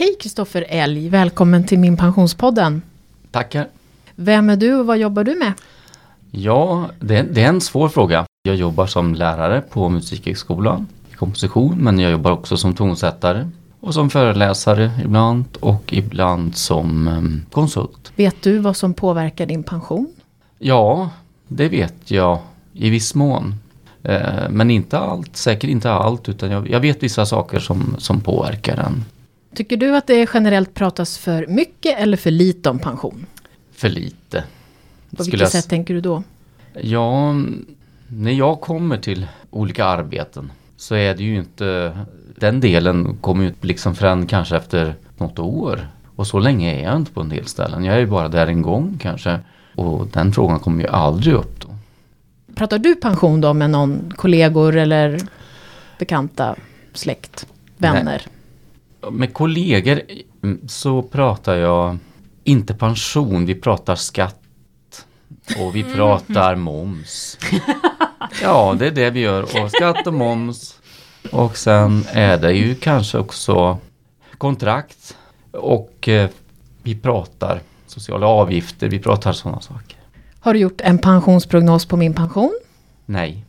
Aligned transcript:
Hej 0.00 0.16
Kristoffer 0.20 0.66
Elg, 0.68 1.08
välkommen 1.08 1.64
till 1.66 1.78
min 1.78 1.96
pensionspodden. 1.96 2.82
Tackar. 3.30 3.68
Vem 4.14 4.50
är 4.50 4.56
du 4.56 4.74
och 4.74 4.86
vad 4.86 4.98
jobbar 4.98 5.24
du 5.24 5.34
med? 5.34 5.52
Ja, 6.30 6.90
det, 7.00 7.22
det 7.22 7.42
är 7.42 7.48
en 7.48 7.60
svår 7.60 7.88
fråga. 7.88 8.26
Jag 8.42 8.56
jobbar 8.56 8.86
som 8.86 9.14
lärare 9.14 9.60
på 9.60 9.88
Musikhögskolan 9.88 10.86
i 11.12 11.14
komposition, 11.14 11.78
men 11.78 11.98
jag 11.98 12.12
jobbar 12.12 12.30
också 12.30 12.56
som 12.56 12.74
tonsättare 12.74 13.48
och 13.80 13.94
som 13.94 14.10
föreläsare 14.10 14.90
ibland 15.04 15.44
och 15.60 15.92
ibland 15.92 16.56
som 16.56 17.08
um, 17.08 17.42
konsult. 17.52 18.12
Vet 18.16 18.42
du 18.42 18.58
vad 18.58 18.76
som 18.76 18.94
påverkar 18.94 19.46
din 19.46 19.62
pension? 19.62 20.12
Ja, 20.58 21.10
det 21.48 21.68
vet 21.68 22.10
jag 22.10 22.38
i 22.72 22.90
viss 22.90 23.14
mån. 23.14 23.54
Eh, 24.02 24.48
men 24.50 24.70
inte 24.70 24.98
allt, 24.98 25.36
säkert 25.36 25.70
inte 25.70 25.90
allt, 25.90 26.28
utan 26.28 26.50
jag, 26.50 26.70
jag, 26.70 26.80
vet 26.80 27.02
vissa 27.02 27.26
saker 27.26 27.58
som, 27.58 27.94
som 27.98 28.20
påverkar 28.20 28.76
den. 28.76 29.04
Tycker 29.54 29.76
du 29.76 29.96
att 29.96 30.06
det 30.06 30.28
generellt 30.34 30.74
pratas 30.74 31.18
för 31.18 31.46
mycket 31.46 31.98
eller 31.98 32.16
för 32.16 32.30
lite 32.30 32.70
om 32.70 32.78
pension? 32.78 33.26
För 33.72 33.88
lite. 33.88 34.44
På 35.16 35.22
vilket 35.22 35.50
sätt 35.50 35.68
tänker 35.68 35.94
du 35.94 36.00
då? 36.00 36.22
Ja, 36.80 37.34
när 38.06 38.32
jag 38.32 38.60
kommer 38.60 38.96
till 38.96 39.26
olika 39.50 39.84
arbeten 39.84 40.52
så 40.76 40.94
är 40.94 41.14
det 41.14 41.22
ju 41.22 41.36
inte, 41.36 41.98
den 42.36 42.60
delen 42.60 43.16
kommer 43.20 43.44
ju 43.44 43.52
liksom 43.60 43.94
förrän 43.94 44.26
kanske 44.26 44.56
efter 44.56 44.94
något 45.16 45.38
år. 45.38 45.88
Och 46.16 46.26
så 46.26 46.38
länge 46.38 46.74
är 46.80 46.84
jag 46.84 46.96
inte 46.96 47.12
på 47.12 47.20
en 47.20 47.28
del 47.28 47.46
ställen. 47.46 47.84
Jag 47.84 47.94
är 47.94 48.00
ju 48.00 48.06
bara 48.06 48.28
där 48.28 48.46
en 48.46 48.62
gång 48.62 48.98
kanske. 49.02 49.38
Och 49.74 50.06
den 50.06 50.32
frågan 50.32 50.60
kommer 50.60 50.82
ju 50.82 50.88
aldrig 50.88 51.34
upp 51.34 51.60
då. 51.60 51.68
Pratar 52.54 52.78
du 52.78 52.94
pension 52.94 53.40
då 53.40 53.54
med 53.54 53.70
någon 53.70 54.12
kollegor 54.16 54.76
eller 54.76 55.20
bekanta, 55.98 56.56
släkt, 56.92 57.46
vänner? 57.76 58.04
Nej. 58.04 58.20
Med 59.10 59.34
kollegor 59.34 60.02
så 60.68 61.02
pratar 61.02 61.54
jag 61.54 61.98
inte 62.44 62.74
pension, 62.74 63.46
vi 63.46 63.54
pratar 63.54 63.94
skatt. 63.94 64.36
Och 65.58 65.76
vi 65.76 65.82
pratar 65.82 66.54
moms. 66.56 67.38
Ja, 68.42 68.76
det 68.78 68.86
är 68.86 68.90
det 68.90 69.10
vi 69.10 69.20
gör. 69.20 69.42
Och 69.42 69.70
skatt 69.70 70.06
och 70.06 70.14
moms. 70.14 70.80
Och 71.32 71.56
sen 71.56 72.04
är 72.12 72.38
det 72.38 72.52
ju 72.52 72.74
kanske 72.74 73.18
också 73.18 73.78
kontrakt. 74.38 75.16
Och 75.50 76.08
eh, 76.08 76.30
vi 76.82 76.94
pratar 76.94 77.60
sociala 77.86 78.26
avgifter, 78.26 78.88
vi 78.88 78.98
pratar 78.98 79.32
sådana 79.32 79.60
saker. 79.60 79.96
Har 80.40 80.54
du 80.54 80.60
gjort 80.60 80.80
en 80.80 80.98
pensionsprognos 80.98 81.86
på 81.86 81.96
min 81.96 82.14
pension? 82.14 82.58
Nej. 83.06 83.44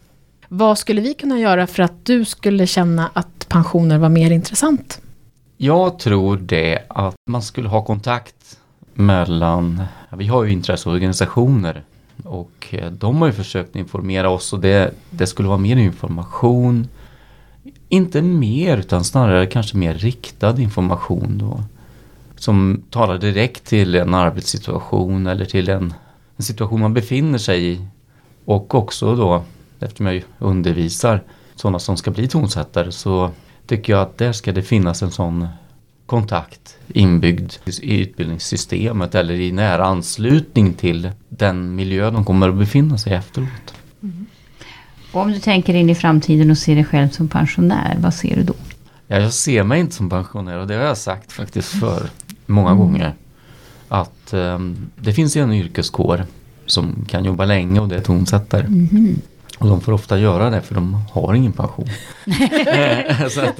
Vad 0.47 0.77
skulle 0.77 1.01
vi 1.01 1.13
kunna 1.13 1.39
göra 1.39 1.67
för 1.67 1.83
att 1.83 2.05
du 2.05 2.25
skulle 2.25 2.67
känna 2.67 3.09
att 3.13 3.45
pensioner 3.49 3.97
var 3.97 4.09
mer 4.09 4.31
intressant? 4.31 5.01
Jag 5.63 5.99
tror 5.99 6.37
det 6.37 6.79
att 6.87 7.15
man 7.29 7.41
skulle 7.41 7.69
ha 7.69 7.85
kontakt 7.85 8.59
mellan, 8.93 9.83
vi 10.09 10.27
har 10.27 10.43
ju 10.43 10.51
intresseorganisationer 10.51 11.83
och 12.23 12.67
eh, 12.69 12.91
de 12.91 13.17
har 13.17 13.27
ju 13.27 13.33
försökt 13.33 13.75
informera 13.75 14.29
oss 14.29 14.53
och 14.53 14.59
det, 14.59 14.93
det 15.09 15.27
skulle 15.27 15.47
vara 15.47 15.57
mer 15.57 15.77
information. 15.77 16.87
Inte 17.89 18.21
mer 18.21 18.77
utan 18.77 19.03
snarare 19.03 19.45
kanske 19.45 19.77
mer 19.77 19.93
riktad 19.93 20.59
information 20.59 21.37
då. 21.37 21.63
Som 22.35 22.83
talar 22.89 23.17
direkt 23.17 23.65
till 23.65 23.95
en 23.95 24.13
arbetssituation 24.13 25.27
eller 25.27 25.45
till 25.45 25.69
en, 25.69 25.93
en 26.37 26.43
situation 26.43 26.81
man 26.81 26.93
befinner 26.93 27.37
sig 27.37 27.71
i. 27.71 27.85
Och 28.45 28.75
också 28.75 29.15
då, 29.15 29.43
eftersom 29.79 30.05
jag 30.05 30.23
undervisar 30.39 31.23
sådana 31.55 31.79
som 31.79 31.97
ska 31.97 32.11
bli 32.11 32.27
tonsättare 32.27 32.91
så 32.91 33.31
tycker 33.71 33.93
jag 33.93 34.01
att 34.01 34.17
där 34.17 34.31
ska 34.31 34.51
det 34.51 34.61
finnas 34.61 35.01
en 35.01 35.11
sån 35.11 35.47
kontakt 36.05 36.77
inbyggd 36.87 37.53
i 37.81 38.01
utbildningssystemet 38.01 39.15
eller 39.15 39.33
i 39.33 39.51
nära 39.51 39.85
anslutning 39.85 40.73
till 40.73 41.11
den 41.29 41.75
miljö 41.75 42.11
de 42.11 42.25
kommer 42.25 42.49
att 42.49 42.55
befinna 42.55 42.97
sig 42.97 43.13
efteråt. 43.13 43.73
Mm. 44.03 44.25
Om 45.11 45.31
du 45.31 45.39
tänker 45.39 45.73
in 45.73 45.89
i 45.89 45.95
framtiden 45.95 46.51
och 46.51 46.57
ser 46.57 46.75
dig 46.75 46.85
själv 46.85 47.09
som 47.09 47.27
pensionär, 47.27 47.97
vad 47.99 48.13
ser 48.13 48.35
du 48.35 48.43
då? 48.43 48.53
Ja, 49.07 49.19
jag 49.19 49.33
ser 49.33 49.63
mig 49.63 49.79
inte 49.79 49.95
som 49.95 50.09
pensionär 50.09 50.57
och 50.57 50.67
det 50.67 50.75
har 50.75 50.83
jag 50.83 50.97
sagt 50.97 51.31
faktiskt 51.31 51.69
för 51.69 52.09
många 52.45 52.69
mm. 52.69 52.79
gånger. 52.79 53.13
Att 53.87 54.33
um, 54.33 54.89
det 54.95 55.13
finns 55.13 55.37
ju 55.37 55.41
en 55.41 55.53
yrkeskår 55.53 56.25
som 56.65 57.05
kan 57.07 57.25
jobba 57.25 57.45
länge 57.45 57.79
och 57.79 57.87
det 57.87 57.95
är 57.95 58.01
tonsättare. 58.01 58.65
Mm. 58.65 59.21
Och 59.57 59.67
de 59.67 59.81
får 59.81 59.91
ofta 59.91 60.19
göra 60.19 60.49
det 60.49 60.61
för 60.61 60.75
de 60.75 60.97
har 61.11 61.33
ingen 61.33 61.51
pension. 61.51 61.89
att, 63.37 63.59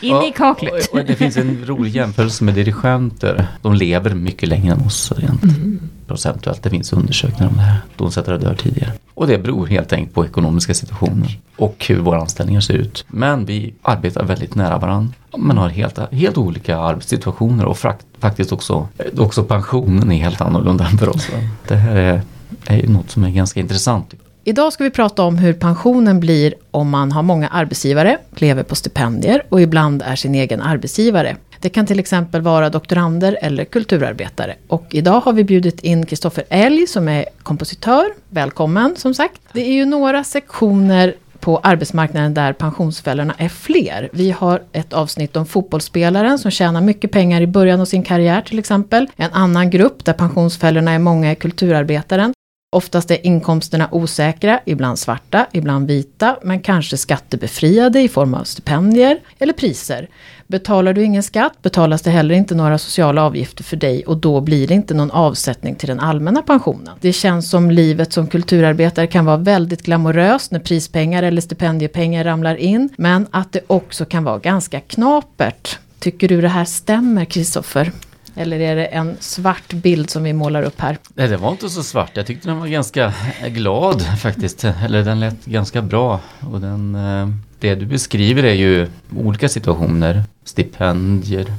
In 0.00 0.22
i 0.22 0.32
kaklet. 0.36 0.88
Och, 0.88 0.98
och, 0.98 1.04
det 1.04 1.16
finns 1.16 1.36
en 1.36 1.64
rolig 1.66 1.94
jämförelse 1.94 2.44
med 2.44 2.54
dirigenter. 2.54 3.46
De 3.62 3.74
lever 3.74 4.14
mycket 4.14 4.48
längre 4.48 4.72
än 4.74 4.86
oss 4.86 5.12
rent 5.16 5.42
mm. 5.42 5.80
procentuellt. 6.06 6.62
Det 6.62 6.70
finns 6.70 6.92
undersökningar 6.92 7.50
om 7.50 7.56
det 7.56 7.62
här. 7.62 7.80
Tonsättare 7.96 8.38
dör 8.38 8.54
tidigare. 8.54 8.92
Och 9.14 9.26
det 9.26 9.38
beror 9.38 9.66
helt 9.66 9.92
enkelt 9.92 10.14
på 10.14 10.24
ekonomiska 10.24 10.74
situationer 10.74 11.38
och 11.56 11.84
hur 11.88 11.98
våra 11.98 12.20
anställningar 12.20 12.60
ser 12.60 12.74
ut. 12.74 13.04
Men 13.08 13.44
vi 13.44 13.74
arbetar 13.82 14.24
väldigt 14.24 14.54
nära 14.54 14.78
varandra. 14.78 15.12
Men 15.38 15.58
har 15.58 15.68
helt, 15.68 15.98
helt 16.12 16.38
olika 16.38 16.78
arbetssituationer 16.78 17.64
och 17.64 17.78
faktiskt 18.18 18.52
också, 18.52 18.88
också 19.18 19.44
pensionen 19.44 20.12
är 20.12 20.22
helt 20.22 20.40
annorlunda 20.40 20.86
än 20.86 20.98
för 20.98 21.08
oss. 21.08 21.28
Det 21.68 21.76
här 21.76 21.96
är, 21.96 22.22
är 22.66 22.88
något 22.88 23.10
som 23.10 23.24
är 23.24 23.30
ganska 23.30 23.60
intressant. 23.60 24.14
Idag 24.48 24.72
ska 24.72 24.84
vi 24.84 24.90
prata 24.90 25.22
om 25.22 25.38
hur 25.38 25.52
pensionen 25.52 26.20
blir 26.20 26.54
om 26.70 26.90
man 26.90 27.12
har 27.12 27.22
många 27.22 27.48
arbetsgivare, 27.48 28.18
lever 28.30 28.62
på 28.62 28.74
stipendier 28.74 29.42
och 29.48 29.60
ibland 29.60 30.02
är 30.02 30.16
sin 30.16 30.34
egen 30.34 30.62
arbetsgivare. 30.62 31.36
Det 31.60 31.68
kan 31.68 31.86
till 31.86 31.98
exempel 31.98 32.40
vara 32.40 32.70
doktorander 32.70 33.38
eller 33.42 33.64
kulturarbetare. 33.64 34.54
Och 34.68 34.86
idag 34.90 35.20
har 35.20 35.32
vi 35.32 35.44
bjudit 35.44 35.80
in 35.80 36.06
Kristoffer 36.06 36.44
Elg 36.48 36.86
som 36.86 37.08
är 37.08 37.24
kompositör. 37.42 38.04
Välkommen 38.28 38.96
som 38.96 39.14
sagt. 39.14 39.40
Det 39.52 39.60
är 39.60 39.72
ju 39.72 39.84
några 39.84 40.24
sektioner 40.24 41.14
på 41.40 41.58
arbetsmarknaden 41.58 42.34
där 42.34 42.52
pensionsfällorna 42.52 43.34
är 43.38 43.48
fler. 43.48 44.08
Vi 44.12 44.30
har 44.30 44.62
ett 44.72 44.92
avsnitt 44.92 45.36
om 45.36 45.46
fotbollsspelaren 45.46 46.38
som 46.38 46.50
tjänar 46.50 46.80
mycket 46.80 47.10
pengar 47.10 47.40
i 47.40 47.46
början 47.46 47.80
av 47.80 47.84
sin 47.84 48.02
karriär 48.02 48.40
till 48.40 48.58
exempel. 48.58 49.06
En 49.16 49.32
annan 49.32 49.70
grupp 49.70 50.04
där 50.04 50.12
pensionsfällorna 50.12 50.92
är 50.92 50.98
många 50.98 51.30
är 51.30 51.34
kulturarbetaren. 51.34 52.32
Oftast 52.76 53.10
är 53.10 53.26
inkomsterna 53.26 53.88
osäkra, 53.92 54.60
ibland 54.64 54.98
svarta, 54.98 55.46
ibland 55.52 55.86
vita, 55.88 56.36
men 56.42 56.60
kanske 56.60 56.96
skattebefriade 56.96 58.00
i 58.00 58.08
form 58.08 58.34
av 58.34 58.44
stipendier 58.44 59.18
eller 59.38 59.52
priser. 59.52 60.08
Betalar 60.46 60.92
du 60.92 61.04
ingen 61.04 61.22
skatt 61.22 61.62
betalas 61.62 62.02
det 62.02 62.10
heller 62.10 62.34
inte 62.34 62.54
några 62.54 62.78
sociala 62.78 63.22
avgifter 63.22 63.64
för 63.64 63.76
dig 63.76 64.04
och 64.04 64.16
då 64.16 64.40
blir 64.40 64.68
det 64.68 64.74
inte 64.74 64.94
någon 64.94 65.10
avsättning 65.10 65.74
till 65.74 65.88
den 65.88 66.00
allmänna 66.00 66.42
pensionen. 66.42 66.94
Det 67.00 67.12
känns 67.12 67.50
som 67.50 67.70
livet 67.70 68.12
som 68.12 68.26
kulturarbetare 68.26 69.06
kan 69.06 69.24
vara 69.24 69.36
väldigt 69.36 69.82
glamoröst 69.82 70.50
när 70.50 70.60
prispengar 70.60 71.22
eller 71.22 71.40
stipendiepengar 71.40 72.24
ramlar 72.24 72.56
in, 72.56 72.88
men 72.96 73.26
att 73.30 73.52
det 73.52 73.60
också 73.66 74.04
kan 74.04 74.24
vara 74.24 74.38
ganska 74.38 74.80
knapert. 74.80 75.78
Tycker 75.98 76.28
du 76.28 76.40
det 76.40 76.48
här 76.48 76.64
stämmer, 76.64 77.24
Kristoffer? 77.24 77.92
Eller 78.38 78.60
är 78.60 78.76
det 78.76 78.84
en 78.86 79.16
svart 79.20 79.72
bild 79.72 80.10
som 80.10 80.22
vi 80.22 80.32
målar 80.32 80.62
upp 80.62 80.80
här? 80.80 80.98
Nej, 81.14 81.28
det 81.28 81.36
var 81.36 81.50
inte 81.50 81.70
så 81.70 81.82
svart. 81.82 82.10
Jag 82.14 82.26
tyckte 82.26 82.48
den 82.48 82.58
var 82.58 82.66
ganska 82.66 83.12
glad 83.46 84.02
faktiskt. 84.18 84.64
Eller 84.64 85.04
den 85.04 85.20
lät 85.20 85.44
ganska 85.44 85.82
bra. 85.82 86.20
Och 86.40 86.60
den, 86.60 86.94
eh, 86.94 87.28
det 87.58 87.74
du 87.74 87.86
beskriver 87.86 88.42
är 88.42 88.54
ju 88.54 88.88
olika 89.16 89.48
situationer. 89.48 90.24
Stipendier, 90.44 91.52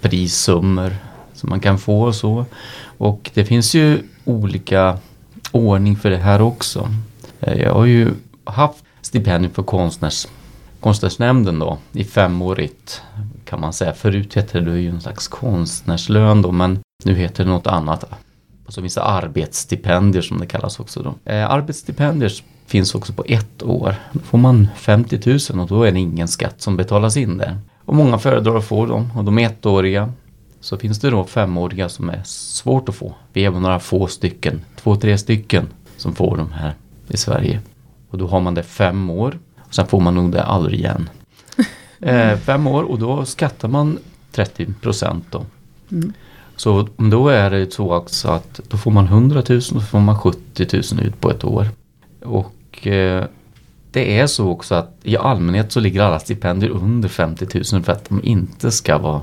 prissummor 0.00 0.96
som 1.34 1.50
man 1.50 1.60
kan 1.60 1.78
få 1.78 2.02
och 2.02 2.14
så. 2.14 2.44
Och 2.98 3.30
det 3.34 3.44
finns 3.44 3.74
ju 3.74 4.02
olika 4.24 4.98
ordning 5.52 5.96
för 5.96 6.10
det 6.10 6.16
här 6.16 6.42
också. 6.42 6.88
Eh, 7.40 7.60
jag 7.62 7.74
har 7.74 7.84
ju 7.84 8.10
haft 8.44 8.84
stipendium 9.00 9.54
för 9.54 9.62
konstnärs, 9.62 10.26
konstnärsnämnden 10.80 11.58
då 11.58 11.78
i 11.92 12.04
femårigt 12.04 13.02
kan 13.52 13.60
man 13.60 13.72
säga. 13.72 13.92
Förut 13.92 14.34
hette 14.34 14.60
det 14.60 14.80
ju 14.80 14.88
en 14.88 15.00
slags 15.00 15.28
konstnärslön 15.28 16.42
då 16.42 16.52
men 16.52 16.78
nu 17.04 17.14
heter 17.14 17.44
det 17.44 17.50
något 17.50 17.66
annat. 17.66 18.04
Och 18.66 18.72
så 18.72 18.80
finns 18.80 18.94
det 18.94 19.02
arbetsstipendier 19.02 20.22
som 20.22 20.40
det 20.40 20.46
kallas 20.46 20.80
också 20.80 21.02
då. 21.02 21.32
Eh, 21.32 21.50
arbetsstipendier 21.50 22.32
finns 22.66 22.94
också 22.94 23.12
på 23.12 23.24
ett 23.28 23.62
år. 23.62 23.94
Då 24.12 24.20
får 24.20 24.38
man 24.38 24.68
50 24.76 25.20
000 25.50 25.60
och 25.60 25.68
då 25.68 25.82
är 25.82 25.92
det 25.92 25.98
ingen 25.98 26.28
skatt 26.28 26.62
som 26.62 26.76
betalas 26.76 27.16
in 27.16 27.38
där. 27.38 27.56
Och 27.84 27.94
många 27.94 28.18
föredrar 28.18 28.56
att 28.56 28.64
få 28.64 28.86
dem 28.86 29.12
och 29.16 29.24
de 29.24 29.38
är 29.38 29.46
ettåriga. 29.46 30.12
Så 30.60 30.78
finns 30.78 31.00
det 31.00 31.10
då 31.10 31.24
femåriga 31.24 31.88
som 31.88 32.10
är 32.10 32.22
svårt 32.24 32.88
att 32.88 32.94
få. 32.94 33.14
Vi 33.32 33.44
är 33.44 33.50
några 33.50 33.80
få 33.80 34.06
stycken, 34.06 34.64
två, 34.76 34.96
tre 34.96 35.18
stycken 35.18 35.68
som 35.96 36.14
får 36.14 36.36
de 36.36 36.52
här 36.52 36.74
i 37.08 37.16
Sverige. 37.16 37.60
Och 38.10 38.18
då 38.18 38.26
har 38.26 38.40
man 38.40 38.54
det 38.54 38.62
fem 38.62 39.10
år. 39.10 39.38
Och 39.58 39.74
sen 39.74 39.86
får 39.86 40.00
man 40.00 40.14
nog 40.14 40.32
det 40.32 40.42
aldrig 40.42 40.80
igen. 40.80 41.08
Eh, 42.02 42.38
fem 42.38 42.66
år 42.66 42.82
och 42.82 42.98
då 42.98 43.24
skattar 43.24 43.68
man 43.68 43.98
30 44.32 44.66
procent 44.80 45.24
då. 45.30 45.44
Mm. 45.92 46.12
Så 46.56 46.88
då 46.96 47.28
är 47.28 47.50
det 47.50 47.72
så 47.72 47.94
också 47.94 48.28
att 48.28 48.60
då 48.68 48.76
får 48.76 48.90
man 48.90 49.04
100 49.06 49.42
000 49.48 49.56
och 49.56 49.62
så 49.62 49.80
får 49.80 50.00
man 50.00 50.18
70 50.18 50.66
000 50.72 51.06
ut 51.06 51.20
på 51.20 51.30
ett 51.30 51.44
år. 51.44 51.68
Och 52.24 52.86
eh, 52.86 53.24
det 53.92 54.18
är 54.18 54.26
så 54.26 54.48
också 54.48 54.74
att 54.74 54.96
i 55.02 55.16
allmänhet 55.16 55.72
så 55.72 55.80
ligger 55.80 56.02
alla 56.02 56.18
stipendier 56.18 56.70
under 56.70 57.08
50 57.08 57.46
000 57.72 57.82
för 57.82 57.92
att 57.92 58.08
de 58.08 58.20
inte 58.24 58.70
ska 58.70 58.98
vara 58.98 59.20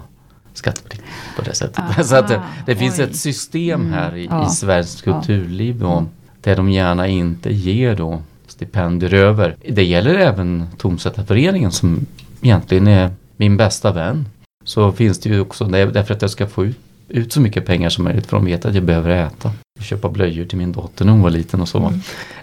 skattepliktigt 0.54 1.10
på 1.36 1.42
det 1.42 1.54
sättet. 1.54 1.84
Ah, 1.98 2.04
så 2.04 2.16
att 2.16 2.28
det, 2.28 2.42
det 2.66 2.76
finns 2.76 3.00
ett 3.00 3.16
system 3.16 3.94
här 3.94 4.16
i, 4.16 4.26
Ja. 4.26 4.48
i 4.48 4.50
svenskt 4.50 5.04
kulturliv 5.04 5.80
då, 5.80 6.06
där 6.42 6.56
de 6.56 6.70
gärna 6.70 7.08
inte 7.08 7.54
ger 7.54 7.96
då 7.96 8.22
stipendier 8.48 9.14
över. 9.14 9.56
Det 9.70 9.84
gäller 9.84 10.16
även 10.16 10.68
Tonsättarföreningen 10.78 11.72
som 11.72 12.06
egentligen 12.42 12.88
är 12.88 13.12
min 13.38 13.58
bästa 13.58 13.92
vän. 13.92 14.26
Så 14.66 14.92
finns 14.92 15.20
det 15.20 15.30
ju 15.30 15.40
också, 15.40 15.66
därför 15.66 16.14
att 16.14 16.22
jag 16.22 16.32
ska 16.32 16.48
få 16.48 16.66
ut, 16.66 16.78
ut 17.08 17.34
så 17.34 17.42
mycket 17.42 17.66
pengar 17.66 17.90
som 17.90 18.04
möjligt 18.04 18.26
för 18.28 18.38
de 18.38 18.46
vet 18.46 18.66
att 18.66 18.76
jag 18.76 18.84
behöver 18.84 19.10
äta. 19.10 19.52
Köpa 19.82 20.10
blöjor 20.10 20.46
till 20.46 20.58
min 20.58 20.72
dotter 20.72 21.06
när 21.06 21.12
hon 21.12 21.22
var 21.22 21.30
liten 21.30 21.62
och 21.62 21.68
så. 21.70 21.94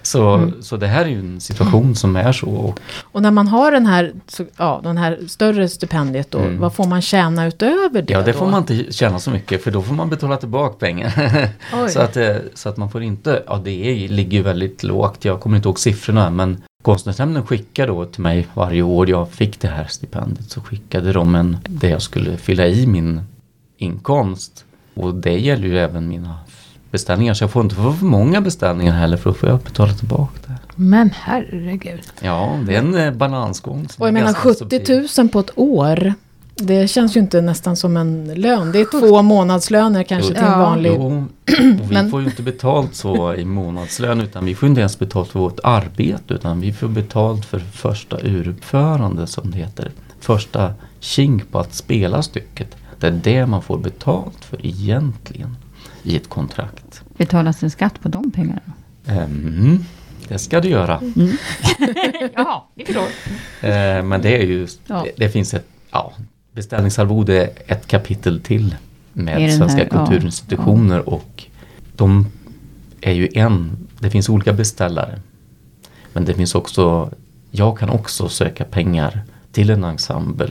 Så, 0.03 0.51
så 0.61 0.77
det 0.77 0.87
här 0.87 1.05
är 1.05 1.09
ju 1.09 1.19
en 1.19 1.41
situation 1.41 1.95
som 1.95 2.17
är 2.17 2.33
så. 2.33 2.47
Och 2.49 2.81
Och 3.03 3.23
när 3.23 3.31
man 3.31 3.49
har 3.49 3.73
den 3.73 3.87
här, 3.87 4.13
så, 4.29 4.45
ja, 4.57 4.81
den 4.85 4.97
här 4.99 5.19
större 5.29 5.69
stipendiet 5.69 6.31
då, 6.31 6.39
Mm. 6.39 6.59
vad 6.59 6.75
får 6.75 6.87
man 6.87 7.03
tjäna 7.03 7.47
utöver 7.47 8.03
det 8.03 8.13
Ja, 8.13 8.23
det 8.23 8.33
då? 8.33 8.39
får 8.39 8.47
man 8.47 8.61
inte 8.61 8.93
tjäna 8.93 9.19
så 9.19 9.31
mycket 9.31 9.65
för 9.65 9.71
då 9.71 9.83
får 9.83 9.95
man 9.95 10.11
betala 10.11 10.37
tillbaka 10.37 10.75
pengar. 10.79 11.13
Så, 11.89 12.01
att, 12.01 12.17
eh, 12.17 12.37
så 12.55 12.69
att 12.69 12.77
man 12.77 12.91
får 12.91 13.03
inte, 13.03 13.43
ja 13.47 13.61
det 13.65 13.71
är, 14.05 14.09
ligger 14.09 14.39
ju 14.39 14.43
väldigt 14.43 14.83
lågt, 14.83 15.25
jag 15.25 15.41
kommer 15.41 15.57
inte 15.57 15.69
ihåg 15.69 15.79
siffrorna 15.79 16.31
men 16.31 16.63
Konstnärsnämnden 16.87 17.47
skickade 17.47 17.93
då 17.93 18.05
till 18.05 18.23
mig 18.23 18.47
varje 18.55 18.83
år 18.83 19.11
jag 19.11 19.31
fick 19.31 19.61
det 19.61 19.69
här 19.69 19.87
stipendiet 19.87 20.51
så 20.51 20.61
skickade 20.61 21.13
de 21.13 21.35
en, 21.35 21.57
det 21.69 21.89
jag 21.89 22.03
skulle 22.03 22.37
fylla 22.37 22.67
i 22.67 22.87
min 22.87 23.21
inkomst. 23.77 24.65
Och 24.95 25.15
det 25.15 25.39
gäller 25.39 25.69
ju 25.69 25.79
även 25.79 26.09
mina 26.09 26.39
beställningar 26.91 27.35
så 27.35 27.45
jag 27.45 27.51
får 27.51 27.63
inte 27.63 27.75
få 27.75 27.93
för 27.93 28.07
många 28.07 28.41
beställningar 28.41 28.93
heller 28.93 29.17
för 29.17 29.31
då 29.31 29.35
får 29.35 29.49
jag 29.49 29.61
betala 29.61 29.93
tillbaka 29.93 30.33
det. 30.47 30.57
Men 30.77 31.11
herregud. 31.11 32.03
Ja, 32.21 32.59
det 32.67 32.75
är 32.75 32.79
en 32.79 32.95
eh, 32.95 33.13
balansgång. 33.13 33.89
Och 33.99 34.07
jag 34.07 34.15
menar 34.15 34.27
ganska 34.27 34.43
70 34.43 34.59
subtil. 34.59 35.09
000 35.19 35.29
på 35.29 35.41
ett 35.41 35.59
år. 35.59 36.15
Det 36.59 36.89
känns 36.89 37.17
ju 37.17 37.21
inte 37.21 37.41
nästan 37.41 37.77
som 37.77 37.97
en 37.97 38.35
lön. 38.35 38.73
Det 38.73 38.81
är 38.81 39.01
två 39.01 39.23
månadslöner 39.23 40.03
kanske 40.03 40.29
Jo, 40.29 40.35
till 40.35 40.45
en 40.45 40.59
vanlig. 40.59 40.93
Jo, 40.97 41.07
och 41.07 41.23
vi 41.59 41.95
Men- 41.95 42.11
får 42.11 42.21
ju 42.21 42.27
inte 42.27 42.43
betalt 42.43 42.95
så 42.95 43.35
i 43.35 43.45
månadslön 43.45 44.21
utan 44.21 44.45
vi 44.45 44.55
får 44.55 44.69
inte 44.69 44.81
ens 44.81 44.99
betalt 44.99 45.29
för 45.29 45.39
vårt 45.41 45.61
arbete 45.65 46.35
utan 46.35 46.61
vi 46.61 46.73
får 46.73 46.89
betalt 46.89 47.45
för 47.45 47.59
första 47.59 48.19
uruppförande 48.23 49.27
som 49.27 49.51
det 49.51 49.59
heter. 49.59 49.91
Första 50.21 50.75
kink 51.01 51.51
på 51.53 51.59
att 51.59 51.75
spela 51.75 52.23
stycket. 52.23 52.77
Det 53.01 53.07
är 53.07 53.21
det 53.25 53.47
man 53.47 53.63
får 53.63 53.79
betalt 53.79 54.45
för 54.45 54.67
egentligen 54.67 55.57
i 56.03 56.17
ett 56.17 56.29
kontrakt. 56.29 57.03
Betalas 57.17 57.61
det 57.61 57.71
skatt 57.71 58.01
på 58.03 58.09
de 58.09 58.31
pengarna? 58.31 58.61
Mm, 59.07 59.85
det 60.29 60.39
ska 60.39 60.61
det 60.61 60.69
göra. 60.69 61.01
Jaha, 62.35 62.63
vi 62.75 62.85
förstår. 62.85 63.03
Eh, 63.61 64.03
men 64.03 64.23
det 64.23 64.37
är 64.43 64.47
ju, 64.47 64.67
Ja. 64.87 65.05
det, 65.05 65.25
det 65.25 65.31
finns 65.31 65.55
ett, 65.55 65.67
ja, 65.91 66.13
beställningsarvode 66.57 67.43
är 67.43 67.51
ett 67.67 67.87
kapitel 67.87 68.41
till 68.41 68.77
med 69.13 69.55
svenska 69.55 69.79
här, 69.79 69.89
ja, 69.93 70.07
kulturinstitutioner 70.07 71.09
och 71.09 71.45
de 71.97 72.27
är 73.01 73.13
ju 73.13 73.29
en, 73.35 73.77
det 73.99 74.11
finns 74.11 74.29
olika 74.29 74.53
beställare. 74.53 75.21
Men 76.13 76.25
det 76.25 76.35
finns 76.35 76.55
också, 76.55 77.11
jag 77.51 77.79
kan 77.79 77.89
också 77.91 78.29
söka 78.29 78.65
pengar 78.65 79.23
till 79.53 79.71
en 79.71 79.85
ensemble. 79.85 80.49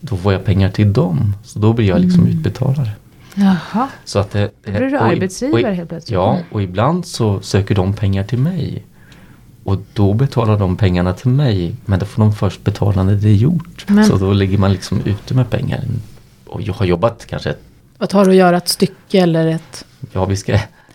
Då 0.00 0.16
får 0.16 0.32
jag 0.32 0.44
pengar 0.44 0.70
till 0.70 0.92
dem, 0.92 1.36
så 1.44 1.58
då 1.58 1.72
blir 1.72 1.86
jag 1.88 2.00
liksom 2.00 2.20
Mm. 2.24 2.38
utbetalare. 2.38 2.90
Jaha. 3.34 3.88
Så 4.04 4.18
att 4.18 4.30
det, 4.30 4.50
Då 4.64 4.72
blir 4.72 4.80
du 4.90 4.98
arbetsgivare 4.98 5.74
helt 5.74 5.88
plötsligt. 5.88 6.14
Ja, 6.14 6.38
och 6.52 6.62
ibland 6.62 7.06
så 7.06 7.40
söker 7.40 7.74
de 7.74 7.92
pengar 7.94 8.24
till 8.24 8.38
mig. 8.38 8.84
Och 9.64 9.78
då 9.92 10.12
betalar 10.14 10.58
de 10.58 10.76
pengarna 10.76 11.12
till 11.12 11.30
mig, 11.30 11.74
men 11.84 11.98
då 11.98 12.06
får 12.06 12.22
de 12.22 12.32
först 12.32 12.64
betala 12.64 13.02
när 13.02 13.14
det 13.14 13.28
är 13.28 13.34
gjort. 13.34 13.84
Men- 13.86 14.04
Så 14.06 14.16
då 14.16 14.32
ligger 14.32 14.58
man 14.58 14.72
liksom 14.72 15.00
ute 15.04 15.34
med 15.34 15.50
pengar. 15.50 15.80
Och 16.46 16.62
jag 16.62 16.74
har 16.74 16.86
jobbat 16.86 17.26
kanske, 17.26 17.54
Vad 17.98 18.08
tar 18.08 18.24
det 18.24 18.30
att 18.30 18.36
göra 18.36 18.56
ett 18.56 18.68
stycke 18.68 19.18
eller 19.18 19.46
ett... 19.46 19.84
ja 20.12 20.24
vi 20.24 20.36
ska... 20.36 20.52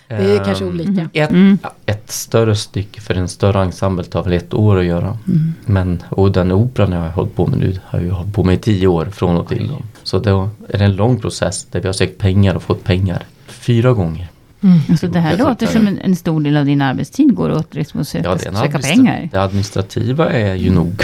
Det 0.07 0.16
är 0.16 0.38
ehm, 0.39 0.45
kanske 0.45 0.66
olika. 0.66 1.10
Ett, 1.13 1.30
Mm. 1.30 1.57
ett 1.86 2.12
större 2.12 2.56
stycke 2.56 3.01
för 3.01 3.16
en 3.16 3.27
större 3.27 3.62
ensemble 3.62 4.04
tar 4.06 4.24
väl 4.24 4.33
ett 4.33 4.54
år 4.54 4.80
att 4.80 4.86
göra. 4.86 5.18
Mm. 5.27 5.54
Men, 5.66 6.04
och 6.10 6.31
den 6.31 6.51
operan 6.51 6.92
jag 6.92 7.00
har 7.01 7.10
hållit 7.10 7.36
på 7.36 7.48
med 7.48 7.60
nu 7.60 7.80
har 7.86 8.00
jag 8.00 8.13
hållit 8.13 8.33
på 8.33 8.44
med 8.44 8.56
i 8.56 8.57
tio 8.57 8.88
år 8.88 9.06
från 9.06 9.38
och 9.38 9.48
till. 9.50 9.71
Så 10.04 10.19
då 10.19 10.50
är 10.69 10.77
det 10.77 10.86
en 10.86 10.95
lång 10.95 11.19
process 11.19 11.68
där 11.71 11.80
vi 11.81 11.88
har 11.88 11.94
sökt 11.94 12.18
pengar 12.18 12.56
och 12.56 12.63
fått 12.63 12.83
pengar. 12.83 13.24
Fyra 13.48 13.94
gånger. 13.94 14.27
Alltså 14.89 15.07
det 15.07 15.19
här 15.19 15.38
låter 15.38 15.67
som 15.67 15.88
en, 15.88 16.00
en 16.00 16.15
stor 16.15 16.41
del 16.41 16.57
av 16.57 16.65
din 16.65 16.81
arbetstid 16.81 17.35
går 17.35 17.51
åt 17.51 17.73
liksom 17.75 18.01
att 18.01 18.07
söka, 18.07 18.29
Ja, 18.29 18.38
söka 18.38 18.79
pengar. 18.79 19.29
det 19.31 19.38
administrativa 19.41 20.29
är 20.29 20.56
ju 20.56 20.71
nog 20.71 21.03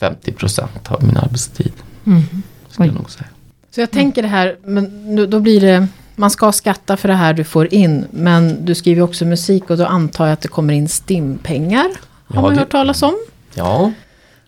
50 0.00 0.32
procent 0.32 0.90
av 0.92 1.04
min 1.04 1.16
arbetstid. 1.16 1.72
Mm. 2.06 2.22
Ska 2.68 2.84
jag 2.84 2.94
nog 2.94 3.10
säga. 3.10 3.26
Så 3.70 3.80
jag 3.80 3.90
tänker 3.90 4.22
det 4.22 4.28
här, 4.28 4.56
men 4.64 5.14
nu, 5.14 5.26
då 5.26 5.40
blir 5.40 5.60
det... 5.60 5.86
Man 6.16 6.30
ska 6.30 6.52
skatta 6.52 6.96
för 6.96 7.08
det 7.08 7.14
här 7.14 7.32
du 7.34 7.44
får 7.44 7.74
in, 7.74 8.04
men 8.10 8.64
du 8.64 8.74
skriver 8.74 9.02
också 9.02 9.24
musik 9.24 9.70
och 9.70 9.76
då 9.76 9.86
antar 9.86 10.24
jag 10.26 10.32
att 10.32 10.40
det 10.40 10.48
kommer 10.48 10.74
in 10.74 10.88
STIM-pengar. 10.88 11.78
Har 12.26 12.36
Ja, 12.36 12.40
man 12.42 12.52
det- 12.54 12.58
hört 12.60 12.70
talas 12.70 13.02
om. 13.02 13.14
Ja, 13.54 13.92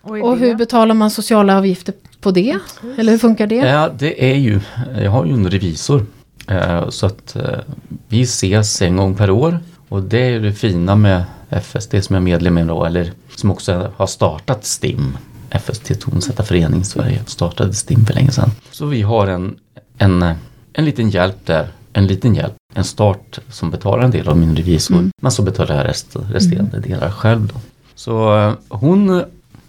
Och 0.01 0.37
hur 0.37 0.55
betalar 0.55 0.95
man 0.95 1.11
sociala 1.11 1.57
avgifter 1.57 1.93
på 2.21 2.31
det? 2.31 2.57
Eller 2.97 3.11
hur 3.11 3.19
funkar 3.19 3.47
det? 3.47 3.55
ja, 3.55 3.89
det 3.99 4.31
är 4.31 4.35
ju, 4.35 4.59
jag 5.01 5.11
har 5.11 5.25
ju 5.25 5.33
en 5.33 5.49
revisor. 5.51 6.05
Eh, 6.47 6.89
Så 6.89 7.05
att 7.05 7.35
eh, 7.35 7.59
vi 8.07 8.21
ses 8.21 8.81
en 8.81 8.97
gång 8.97 9.15
per 9.15 9.31
år. 9.31 9.59
Och 9.89 10.03
det 10.03 10.19
är 10.19 10.39
det 10.39 10.53
fina 10.53 10.95
med 10.95 11.23
FST 11.49 11.89
som 11.89 12.15
jag 12.15 12.15
är 12.15 12.19
medlem 12.19 12.57
i 12.57 12.63
då, 12.63 12.85
eller 12.85 13.11
som 13.35 13.51
också 13.51 13.91
har 13.95 14.07
startat 14.07 14.65
STIM. 14.65 15.17
FST 15.49 16.01
Tonsättarförening 16.01 16.83
Sverige 16.83 17.21
startade 17.25 17.73
STIM 17.73 18.05
för 18.05 18.13
länge 18.13 18.31
sedan. 18.31 18.51
Så 18.71 18.85
vi 18.85 19.01
har 19.01 19.27
en, 19.27 19.55
en, 19.97 20.35
en 20.73 20.85
liten 20.85 21.09
hjälp 21.09 21.45
där. 21.45 21.67
En 21.93 22.07
liten 22.07 22.35
hjälp. 22.35 22.53
En 22.73 22.83
start 22.83 23.39
som 23.49 23.71
betalar 23.71 24.03
en 24.03 24.11
del 24.11 24.27
av 24.27 24.37
min 24.37 24.55
revisor. 24.55 24.95
Mm. 24.95 25.11
Men 25.21 25.31
så 25.31 25.41
betalar 25.41 25.75
jag 25.75 25.85
rest, 25.85 26.15
resterande 26.31 26.79
delar 26.79 27.11
själv 27.11 27.47
då. 27.47 27.59
Så 27.95 28.37
eh, 28.37 28.53
hon, 28.69 29.23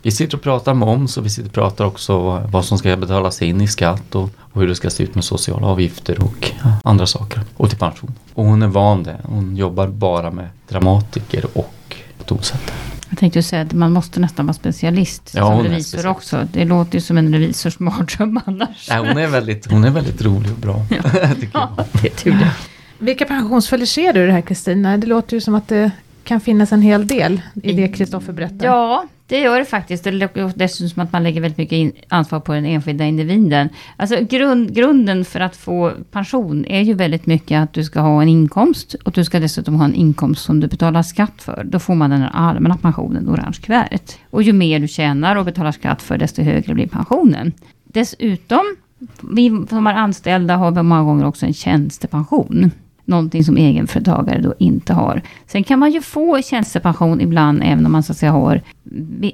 vi 0.06 0.10
sitter 0.12 0.36
och 0.36 0.42
pratar 0.42 0.74
moms 0.74 1.16
och 1.16 1.24
vi 1.26 1.30
sitter 1.30 1.48
och 1.48 1.54
pratar 1.54 1.84
också 1.84 2.42
vad 2.50 2.64
som 2.64 2.78
ska 2.78 2.96
betalas 2.96 3.42
in 3.42 3.60
i 3.60 3.68
skatt 3.68 4.14
och, 4.14 4.30
och 4.38 4.60
hur 4.60 4.68
det 4.68 4.74
ska 4.74 4.90
se 4.90 5.02
ut 5.02 5.14
med 5.14 5.24
sociala 5.24 5.66
avgifter 5.66 6.22
och 6.22 6.52
ja, 6.64 6.72
andra 6.84 7.06
saker. 7.06 7.40
Och 7.56 7.68
till 7.68 7.78
pension. 7.78 8.14
Och 8.34 8.44
hon 8.44 8.62
är 8.62 8.66
van 8.66 9.02
det. 9.02 9.16
Hon 9.22 9.56
jobbar 9.56 9.88
bara 9.88 10.30
med 10.30 10.48
dramatiker 10.68 11.44
och 11.54 11.96
tonsättare. 12.24 12.76
Jag 13.08 13.18
tänkte 13.18 13.42
säga 13.42 13.62
att 13.62 13.72
man 13.72 13.92
måste 13.92 14.20
nästan 14.20 14.46
vara 14.46 14.54
specialist 14.54 15.32
Ja, 15.34 15.46
som 15.46 15.62
revisor 15.62 15.98
specialist. 15.98 16.16
också. 16.16 16.48
Det 16.52 16.64
låter 16.64 16.94
ju 16.94 17.00
som 17.00 17.18
en 17.18 17.32
revisors 17.32 17.78
mardröm 17.78 18.40
annars. 18.46 18.88
Nej, 18.88 18.98
hon, 18.98 19.18
är 19.18 19.26
väldigt, 19.26 19.70
hon 19.70 19.84
är 19.84 19.90
väldigt 19.90 20.22
rolig 20.22 20.50
och 20.50 20.58
bra. 20.58 20.86
tycker 21.40 21.58
jag. 21.58 21.68
det 21.92 22.08
är 22.08 22.12
tur 22.12 22.32
det. 22.32 22.50
Vilka 22.98 23.24
pensionsföljder 23.24 23.86
ser 23.86 24.12
du 24.12 24.22
i 24.22 24.26
det 24.26 24.32
här 24.32 24.40
Kristina? 24.40 24.96
Det 24.96 25.06
låter 25.06 25.34
ju 25.36 25.40
som 25.40 25.54
att 25.54 25.68
det 25.68 25.90
kan 26.26 26.40
finnas 26.40 26.72
en 26.72 26.82
hel 26.82 27.06
del 27.06 27.40
i 27.62 27.72
det 27.72 27.88
Kristoffer 27.88 28.32
berättar. 28.32 28.66
Ja, 28.66 29.04
det 29.26 29.40
gör 29.40 29.58
det 29.58 29.64
faktiskt. 29.64 30.04
Det 30.04 30.10
dessutom 30.56 30.88
som 30.88 31.02
att 31.02 31.12
man 31.12 31.22
lägger 31.22 31.40
väldigt 31.40 31.58
mycket 31.58 32.04
ansvar 32.08 32.40
på 32.40 32.52
den 32.52 32.64
enskilda 32.64 33.04
individen. 33.04 33.68
Alltså 33.96 34.16
grund, 34.30 34.74
grunden 34.74 35.24
för 35.24 35.40
att 35.40 35.56
få 35.56 35.92
pension 36.10 36.64
är 36.64 36.80
ju 36.80 36.94
väldigt 36.94 37.26
mycket 37.26 37.62
att 37.62 37.72
du 37.72 37.84
ska 37.84 38.00
ha 38.00 38.22
en 38.22 38.28
inkomst 38.28 38.94
och 38.94 39.12
du 39.12 39.24
ska 39.24 39.40
dessutom 39.40 39.74
ha 39.74 39.84
en 39.84 39.94
inkomst 39.94 40.44
som 40.44 40.60
du 40.60 40.66
betalar 40.66 41.02
skatt 41.02 41.42
för. 41.42 41.64
Då 41.64 41.78
får 41.78 41.94
man 41.94 42.10
den 42.10 42.22
allmänna 42.22 42.76
pensionen, 42.76 43.28
orange 43.28 43.58
kuvertet. 43.62 44.18
Och 44.30 44.42
ju 44.42 44.52
mer 44.52 44.80
du 44.80 44.88
tjänar 44.88 45.36
och 45.36 45.44
betalar 45.44 45.72
skatt 45.72 46.02
för, 46.02 46.18
desto 46.18 46.42
högre 46.42 46.74
blir 46.74 46.86
pensionen. 46.86 47.52
Dessutom, 47.84 48.76
vi 49.20 49.66
som 49.68 49.86
är 49.86 49.94
anställda 49.94 50.56
har 50.56 50.82
många 50.82 51.02
gånger 51.02 51.26
också 51.26 51.46
en 51.46 51.54
tjänstepension. 51.54 52.70
Någonting 53.08 53.44
som 53.44 53.56
egenföretagare 53.56 54.40
då 54.40 54.54
inte 54.58 54.92
har. 54.92 55.22
Sen 55.46 55.64
kan 55.64 55.78
man 55.78 55.90
ju 55.90 56.00
få 56.00 56.42
tjänstepension 56.42 57.20
ibland 57.20 57.62
även 57.64 57.86
om 57.86 57.92
man 57.92 58.02
så 58.02 58.12
att 58.12 58.18
säga 58.18 58.32
har 58.32 58.62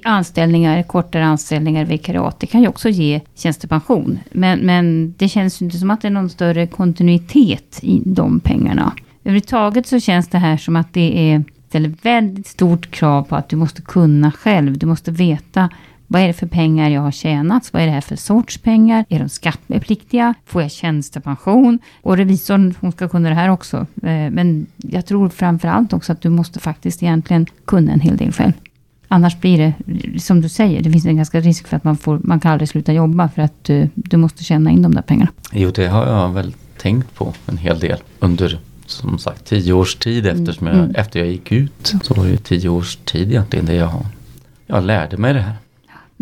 anställningar, 0.05 0.83
kortare 0.83 1.25
anställningar, 1.25 1.85
vikariat. 1.85 2.41
Det 2.41 2.47
kan 2.47 2.61
ju 2.61 2.69
också 2.69 2.88
ge 2.88 3.21
tjänstepension. 3.35 4.19
Men, 4.33 4.59
men 4.59 5.14
det 5.19 5.29
känns 5.29 5.62
ju 5.62 5.64
inte 5.67 5.79
som 5.79 5.91
att 5.91 6.00
det 6.00 6.09
är 6.09 6.12
någon 6.12 6.31
större 6.31 6.67
kontinuitet 6.67 7.79
i 7.83 8.02
de 8.05 8.41
pengarna. 8.41 8.93
Överhuvudtaget 9.25 9.87
så 9.87 10.00
känns 10.00 10.29
det 10.29 10.38
här 10.38 10.57
som 10.57 10.76
att 10.76 10.93
det 10.93 11.31
är, 11.33 11.45
ställer 11.69 11.95
väldigt 12.02 12.47
stort 12.47 12.91
krav 12.91 13.23
på 13.23 13.37
att 13.37 13.49
du 13.49 13.57
måste 13.57 13.83
kunna 13.83 14.33
själv. 14.33 14.79
Du 14.79 14.87
måste 14.87 15.11
veta 15.11 15.69
vad 16.12 16.23
är 16.23 16.26
det 16.26 16.33
för 16.33 16.47
pengar 16.47 16.90
jag 16.90 17.00
har 17.00 17.11
tjänat? 17.11 17.73
Vad 17.73 17.83
är 17.83 17.87
det 17.87 17.92
här 17.92 18.00
för 18.00 18.16
sorts 18.16 18.59
pengar? 18.59 19.04
Är 19.09 19.19
de 19.19 19.28
skattepliktiga? 19.28 20.35
Får 20.47 20.62
jag 20.62 20.71
tjänstepension? 20.71 21.78
Och 22.02 22.16
revisorn, 22.16 22.75
hon 22.81 22.92
ska 22.92 23.09
kunna 23.09 23.28
det 23.28 23.35
här 23.35 23.49
också. 23.49 23.76
Eh, 24.02 24.31
Men 24.31 24.66
jag 24.76 25.07
tror 25.07 25.28
framför 25.28 25.69
allt 25.69 25.92
också 25.92 26.12
att 26.12 26.21
du 26.21 26.28
måste 26.28 26.61
faktiskt 26.61 27.02
egentligen 27.02 27.47
kunna 27.64 27.92
en 27.92 28.00
hel 28.00 28.16
del 28.16 28.33
själv. 28.33 28.52
Annars 29.09 29.40
blir 29.40 29.59
det, 29.59 30.21
som 30.21 30.40
du 30.40 30.49
säger, 30.49 30.83
det 30.83 30.90
finns 30.90 31.07
en 31.07 31.16
ganska 31.16 31.40
risk 31.40 31.66
för 31.69 31.76
att 31.76 31.85
man, 31.85 31.97
får, 31.97 32.21
man 32.25 32.40
kan 32.40 32.52
aldrig 32.52 32.69
sluta 32.69 32.92
jobba 32.92 33.28
för 33.28 33.42
att 33.42 33.71
eh, 33.71 33.87
du 33.95 34.16
måste 34.16 34.45
tjäna 34.45 34.71
in 34.71 34.83
de 34.83 34.95
där 34.95 35.02
pengarna. 35.02 35.31
Jo, 35.52 35.71
det 35.75 35.87
har 35.87 36.07
jag 36.07 36.28
väl 36.33 36.54
tänkt 36.78 37.14
på 37.14 37.35
en 37.47 37.57
hel 37.57 37.78
del 37.78 37.99
under 38.19 38.59
som 38.87 39.19
sagt 39.19 39.45
tio 39.45 39.73
års 39.73 39.95
tid 39.95 40.26
eftersom 40.26 40.66
jag, 40.66 40.76
Mm. 40.76 40.95
efter 40.95 41.21
jag 41.21 41.28
gick 41.28 41.52
ut. 41.52 41.95
Så 42.02 42.14
var 42.14 42.25
det 42.25 42.31
ju 42.31 42.37
tio 42.37 42.69
års 42.69 42.97
tid 42.97 43.28
egentligen 43.31 43.66
det 43.66 43.75
jag, 43.75 44.07
jag 44.66 44.85
lärde 44.85 45.16
mig 45.16 45.35
det 45.35 45.40
här. 45.40 45.54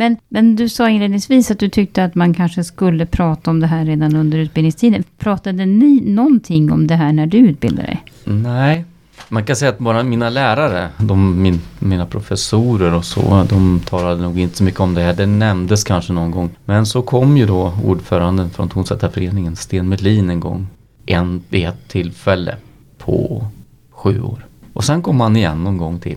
Men, 0.01 0.17
men 0.29 0.57
du 0.57 0.69
sa 0.69 0.91
inledningsvis 0.91 1.51
att 1.51 1.59
du 1.59 1.69
tyckte 1.69 2.05
att 2.05 2.15
man 2.15 2.35
kanske 2.35 2.65
skulle 2.65 3.07
prata 3.07 3.51
om 3.51 3.61
det 3.61 3.67
här 3.67 3.85
redan 3.85 4.17
under 4.17 4.39
utbildningstiden. 4.39 5.05
Pratade 5.19 5.67
ni 5.67 6.01
någonting 6.01 6.73
om 6.73 6.87
det 6.87 6.95
här 6.95 7.13
när 7.13 7.27
du 7.27 7.39
utbildade 7.39 7.87
dig? 7.87 8.05
Nej, 8.25 8.85
man 9.29 9.45
kan 9.45 9.57
säga 9.57 9.71
att 9.71 9.79
bara 9.79 10.03
mina 10.03 10.31
lärare, 10.31 10.89
de, 10.99 11.43
min, 11.43 11.61
mina 11.79 12.07
professorer 12.07 12.95
och 12.95 13.05
så, 13.05 13.47
de 13.49 13.81
talade 13.81 14.23
nog 14.23 14.39
inte 14.39 14.57
så 14.57 14.65
mycket 14.65 14.81
om 14.81 14.95
det 14.95 15.03
här. 15.03 15.15
Det 15.15 15.27
nämndes 15.27 15.85
kanske 15.85 16.13
någon 16.13 16.31
gång. 16.31 16.51
Men 16.65 16.87
så 16.87 17.03
kom 17.03 17.37
ju 17.37 17.47
då 17.47 17.73
ordföranden 17.85 18.51
från 18.51 18.69
Tonsättarföreningen, 18.69 19.57
Sten 19.57 19.89
Medlin 19.89 20.31
en 20.31 20.41
gång. 20.41 20.67
En, 21.07 21.43
vid 21.49 21.67
ett 21.67 21.89
tillfälle 21.89 22.57
på 22.99 23.47
sju 23.91 24.23
år. 24.23 24.47
Och 24.73 24.85
sen 24.85 25.03
kom 25.03 25.21
han 25.21 25.37
igen 25.37 25.65
någon 25.65 25.77
gång 25.77 25.99
till. 25.99 26.17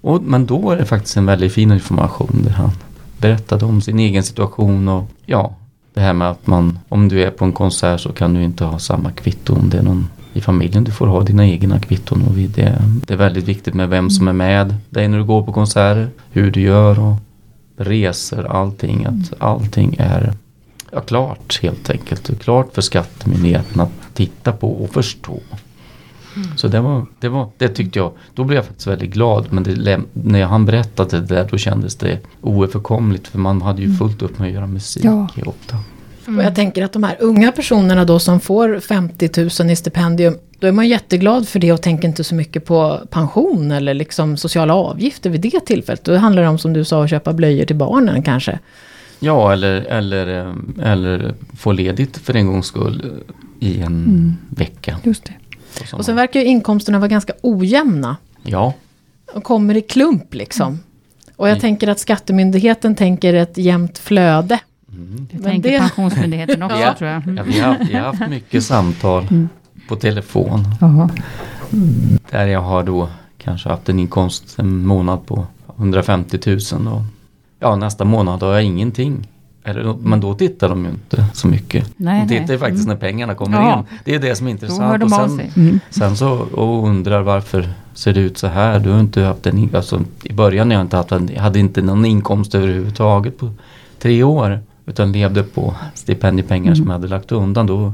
Och, 0.00 0.22
men 0.22 0.46
då 0.46 0.58
var 0.58 0.76
det 0.76 0.86
faktiskt 0.86 1.16
en 1.16 1.26
väldigt 1.26 1.52
fin 1.52 1.72
information 1.72 2.42
där 2.44 2.50
han 2.50 2.70
berättade 3.22 3.64
om 3.64 3.80
sin 3.80 3.98
egen 3.98 4.22
situation 4.22 4.88
och 4.88 5.04
ja, 5.26 5.54
det 5.94 6.00
här 6.00 6.12
med 6.12 6.30
att 6.30 6.46
man, 6.46 6.78
om 6.88 7.08
du 7.08 7.22
är 7.22 7.30
på 7.30 7.44
en 7.44 7.52
konsert 7.52 8.00
så 8.00 8.12
kan 8.12 8.34
du 8.34 8.42
inte 8.44 8.64
ha 8.64 8.78
samma 8.78 9.12
kvitto 9.12 9.54
om 9.54 9.70
det 9.70 9.78
är 9.78 9.82
någon 9.82 10.08
i 10.32 10.40
familjen. 10.40 10.84
Du 10.84 10.90
får 10.90 11.06
ha 11.06 11.20
dina 11.20 11.46
egna 11.46 11.80
kvitton 11.80 12.22
och 12.22 12.34
det, 12.34 12.78
det 13.06 13.14
är 13.14 13.16
väldigt 13.16 13.44
viktigt 13.44 13.74
med 13.74 13.88
vem 13.88 14.10
som 14.10 14.28
är 14.28 14.32
med 14.32 14.74
dig 14.90 15.08
när 15.08 15.18
du 15.18 15.24
går 15.24 15.42
på 15.42 15.52
konserter, 15.52 16.08
hur 16.30 16.50
du 16.50 16.60
gör 16.60 17.00
och 17.00 17.16
resor, 17.76 18.46
allting. 18.46 19.04
Att 19.04 19.42
allting 19.42 19.96
är 19.98 20.32
ja, 20.92 21.00
klart 21.00 21.60
helt 21.62 21.90
enkelt. 21.90 22.40
Klart 22.40 22.74
för 22.74 22.82
skattemyndigheten 22.82 23.80
att 23.80 23.92
titta 24.14 24.52
på 24.52 24.72
och 24.72 24.90
förstå. 24.90 25.40
Mm. 26.36 26.56
Så 26.56 26.68
det, 26.68 26.80
var, 26.80 27.06
det, 27.20 27.28
var, 27.28 27.48
det 27.58 27.68
tyckte 27.68 27.98
jag, 27.98 28.12
då 28.34 28.44
blev 28.44 28.56
jag 28.56 28.64
faktiskt 28.64 28.86
väldigt 28.86 29.10
glad. 29.10 29.46
Men 29.50 29.62
det, 29.62 30.00
när 30.12 30.44
han 30.44 30.66
berättade 30.66 31.20
det 31.20 31.34
där 31.34 31.48
då 31.50 31.58
kändes 31.58 31.96
det 31.96 32.18
oöverkomligt. 32.40 33.28
För 33.28 33.38
man 33.38 33.62
hade 33.62 33.80
ju 33.80 33.86
mm. 33.86 33.98
fullt 33.98 34.22
upp 34.22 34.38
med 34.38 34.48
att 34.48 34.54
göra 34.54 34.66
musik 34.66 35.04
ja. 35.04 35.28
ofta. 35.46 35.76
Mm. 36.26 36.38
Och 36.38 36.44
jag 36.44 36.54
tänker 36.54 36.84
att 36.84 36.92
de 36.92 37.02
här 37.02 37.16
unga 37.20 37.52
personerna 37.52 38.04
då 38.04 38.18
som 38.18 38.40
får 38.40 38.80
50 38.80 39.62
000 39.62 39.70
i 39.70 39.76
stipendium. 39.76 40.38
Då 40.58 40.66
är 40.66 40.72
man 40.72 40.88
jätteglad 40.88 41.48
för 41.48 41.58
det 41.58 41.72
och 41.72 41.82
tänker 41.82 42.08
inte 42.08 42.24
så 42.24 42.34
mycket 42.34 42.64
på 42.64 43.00
pension 43.10 43.70
eller 43.70 43.94
liksom 43.94 44.36
sociala 44.36 44.74
avgifter 44.74 45.30
vid 45.30 45.40
det 45.40 45.60
tillfället. 45.66 46.04
Då 46.04 46.16
handlar 46.16 46.42
det 46.42 46.48
om 46.48 46.58
som 46.58 46.72
du 46.72 46.84
sa 46.84 47.04
att 47.04 47.10
köpa 47.10 47.32
blöjor 47.32 47.64
till 47.64 47.76
barnen 47.76 48.22
kanske. 48.22 48.58
Ja, 49.18 49.52
eller, 49.52 49.80
eller, 49.80 50.46
eh, 50.46 50.54
eller 50.92 51.34
få 51.56 51.72
ledigt 51.72 52.18
för 52.18 52.36
en 52.36 52.46
gångs 52.46 52.66
skull 52.66 53.22
i 53.60 53.80
en 53.80 53.86
mm. 53.86 54.34
vecka. 54.48 54.98
Just 55.04 55.24
det. 55.24 55.32
Och, 55.92 55.98
och 55.98 56.04
sen 56.04 56.16
verkar 56.16 56.40
ju 56.40 56.46
inkomsterna 56.46 56.98
vara 56.98 57.08
ganska 57.08 57.32
ojämna. 57.42 58.16
Ja. 58.42 58.74
Och 59.34 59.44
kommer 59.44 59.76
i 59.76 59.80
klump 59.80 60.34
liksom. 60.34 60.68
Mm. 60.68 60.78
Och 61.36 61.48
jag 61.48 61.60
tänker 61.60 61.88
att 61.88 61.98
skattemyndigheten 61.98 62.94
tänker 62.94 63.34
ett 63.34 63.58
jämnt 63.58 63.98
flöde. 63.98 64.58
Mm. 64.88 65.28
Det 65.32 65.42
tänker 65.42 65.70
det... 65.70 65.78
Pensionsmyndigheten 65.78 66.62
också 66.62 66.76
ja. 66.80 66.94
tror 66.94 67.10
jag. 67.10 67.22
Ja, 67.36 67.42
vi, 67.42 67.60
har, 67.60 67.78
vi 67.88 67.94
har 67.94 68.00
haft 68.00 68.28
mycket 68.28 68.64
samtal 68.64 69.22
mm. 69.22 69.48
på 69.88 69.96
telefon. 69.96 70.64
Aha. 70.80 71.10
Där 72.30 72.46
jag 72.46 72.60
har 72.60 72.82
då 72.82 73.08
kanske 73.38 73.68
haft 73.68 73.88
en 73.88 73.98
inkomst 73.98 74.58
en 74.58 74.86
månad 74.86 75.26
på 75.26 75.46
150 75.76 76.38
000. 76.46 76.58
Och, 76.88 77.02
ja, 77.58 77.76
nästa 77.76 78.04
månad 78.04 78.42
har 78.42 78.52
jag 78.52 78.64
ingenting. 78.64 79.28
Eller, 79.64 79.94
men 80.02 80.20
då 80.20 80.34
tittar 80.34 80.68
de 80.68 80.84
ju 80.84 80.90
inte 80.90 81.26
så 81.34 81.48
mycket. 81.48 81.88
Nej, 81.96 82.26
de 82.26 82.28
tittar 82.28 82.48
nej. 82.48 82.58
faktiskt 82.58 82.84
mm. 82.84 82.94
när 82.94 83.00
pengarna 83.00 83.34
kommer 83.34 83.60
ja. 83.60 83.78
in. 83.78 83.98
Det 84.04 84.14
är 84.14 84.18
det 84.18 84.36
som 84.36 84.46
är 84.46 84.50
intressant. 84.50 85.02
Och 85.02 85.10
sen, 85.10 85.40
mm. 85.56 85.80
sen 85.90 86.16
så 86.16 86.30
och 86.38 86.88
undrar 86.88 87.22
varför 87.22 87.68
ser 87.94 88.12
det 88.12 88.20
ut 88.20 88.38
så 88.38 88.46
här. 88.46 88.78
Du 88.78 88.90
har 88.90 89.00
inte 89.00 89.22
haft 89.22 89.46
en, 89.46 89.70
alltså, 89.74 90.00
I 90.22 90.32
början 90.32 90.70
jag 90.70 90.80
inte 90.80 90.96
haft 90.96 91.12
en, 91.12 91.30
jag 91.34 91.42
hade 91.42 91.58
inte 91.58 91.82
någon 91.82 92.04
inkomst 92.04 92.54
överhuvudtaget 92.54 93.38
på 93.38 93.50
tre 93.98 94.22
år. 94.22 94.60
Utan 94.86 95.12
levde 95.12 95.42
på 95.42 95.74
stipendiepengar 95.94 96.66
mm. 96.66 96.76
som 96.76 96.86
jag 96.86 96.92
hade 96.92 97.08
lagt 97.08 97.32
undan 97.32 97.66
då. 97.66 97.92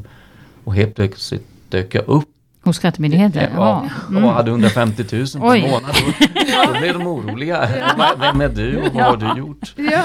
Och 0.64 0.74
helt 0.74 0.94
plötsligt 0.94 1.46
dök 1.68 1.94
jag 1.94 2.04
upp 2.06 2.28
Hos 2.68 2.76
Skattemyndigheten? 2.76 3.50
Ja, 3.56 3.84
mm. 4.08 4.24
och 4.24 4.30
hade 4.30 4.50
150 4.50 5.04
000 5.12 5.26
per 5.26 5.38
månad. 5.40 5.82
Då, 6.66 6.72
då 6.72 6.80
blev 6.80 6.98
de 6.98 7.06
oroliga. 7.06 7.68
Ja. 7.98 8.14
Vem 8.20 8.40
är 8.40 8.48
du 8.48 8.76
och 8.76 8.94
vad 8.94 9.04
har 9.04 9.16
du 9.16 9.40
gjort? 9.40 9.74
Ja. 9.76 10.02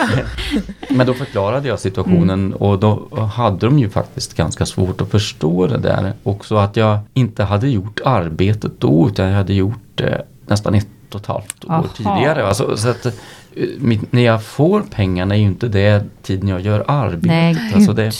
Men 0.90 1.08
då 1.08 1.14
förklarade 1.14 1.68
jag 1.68 1.80
situationen 1.80 2.46
mm. 2.46 2.54
och 2.54 2.80
då 2.80 3.08
hade 3.36 3.66
de 3.66 3.80
ju 3.80 3.90
faktiskt 3.90 4.34
ganska 4.34 4.66
svårt 4.66 5.02
att 5.02 5.12
förstå 5.12 5.68
det 5.68 5.78
där. 5.78 6.14
Också 6.24 6.56
att 6.56 6.78
jag 6.78 7.00
inte 7.14 7.44
hade 7.44 7.70
gjort 7.70 8.00
arbetet 8.06 8.72
då 8.80 9.08
utan 9.08 9.26
jag 9.26 9.38
hade 9.38 9.54
gjort 9.54 9.84
det 9.96 10.26
nästan 10.48 10.76
ett 10.76 10.88
och 11.12 11.20
ett 11.20 11.28
halvt 11.28 11.66
år 11.66 11.72
Aha. 11.72 11.86
tidigare. 11.98 12.48
Alltså, 12.48 12.78
så 12.78 12.90
att, 12.90 13.08
Eh, 13.56 13.98
när 14.10 14.22
jag 14.22 14.44
får 14.44 14.82
pengarna 14.82 15.36
är 15.36 15.40
ju 15.40 15.46
inte 15.46 15.68
det 15.68 16.04
tiden 16.22 16.48
jag 16.48 16.62
gör 16.62 16.84
arbetet. 16.88 17.28
Nej, 17.28 17.72
alltså 17.76 17.94
det, 17.94 18.12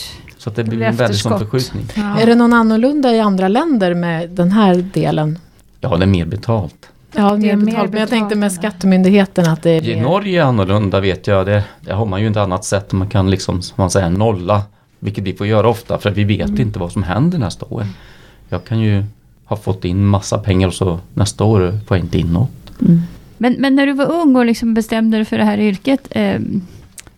så 0.44 0.50
att 0.50 0.56
det 0.56 0.64
blir 0.64 0.82
en 0.82 0.96
väldigt 0.96 1.20
sån 1.20 1.38
förskjutning. 1.38 1.86
Ja. 1.94 2.20
Är 2.20 2.26
det 2.26 2.34
någon 2.34 2.52
annorlunda 2.52 3.14
i 3.14 3.20
andra 3.20 3.48
länder 3.48 3.94
med 3.94 4.30
den 4.30 4.52
här 4.52 4.74
delen? 4.74 5.38
Ja, 5.80 5.96
det 5.96 6.04
är 6.04 6.06
mer 6.06 6.24
betalt. 6.24 6.88
Ja, 7.12 7.36
mer, 7.36 7.56
betalt. 7.56 7.64
Mer 7.64 7.88
men 7.88 8.00
jag 8.00 8.08
tänkte 8.08 8.36
med 8.36 8.52
skattemyndigheten 8.52 9.46
att 9.46 9.62
det 9.62 9.70
är 9.70 9.88
I 9.88 10.00
Norge 10.00 10.42
är 10.42 10.44
annorlunda 10.44 11.00
vet 11.00 11.26
jag. 11.26 11.46
Det, 11.46 11.64
det 11.80 11.92
har 11.92 12.06
man 12.06 12.20
ju 12.20 12.26
inte 12.26 12.42
annat 12.42 12.64
sätt. 12.64 12.92
Man 12.92 13.08
kan 13.08 13.30
liksom, 13.30 13.62
som 13.62 13.74
man 13.76 13.90
säger, 13.90 14.10
nolla. 14.10 14.62
Vilket 14.98 15.24
vi 15.24 15.34
får 15.34 15.46
göra 15.46 15.68
ofta 15.68 15.98
för 15.98 16.10
vi 16.10 16.24
vet 16.24 16.48
mm. 16.48 16.60
inte 16.60 16.78
vad 16.78 16.92
som 16.92 17.02
händer 17.02 17.38
nästa 17.38 17.66
år. 17.66 17.86
Jag 18.48 18.64
kan 18.64 18.80
ju 18.80 19.04
ha 19.44 19.56
fått 19.56 19.84
in 19.84 20.06
massa 20.06 20.38
pengar 20.38 20.68
och 20.68 20.74
så 20.74 21.00
nästa 21.14 21.44
år 21.44 21.78
får 21.86 21.96
jag 21.96 22.04
inte 22.04 22.18
in 22.18 22.32
något. 22.32 22.80
Mm. 22.80 23.02
Men, 23.38 23.56
men 23.58 23.74
när 23.74 23.86
du 23.86 23.92
var 23.92 24.12
ung 24.12 24.36
och 24.36 24.44
liksom 24.44 24.74
bestämde 24.74 25.16
dig 25.16 25.24
för 25.24 25.38
det 25.38 25.44
här 25.44 25.58
yrket. 25.58 26.08
Eh, 26.10 26.40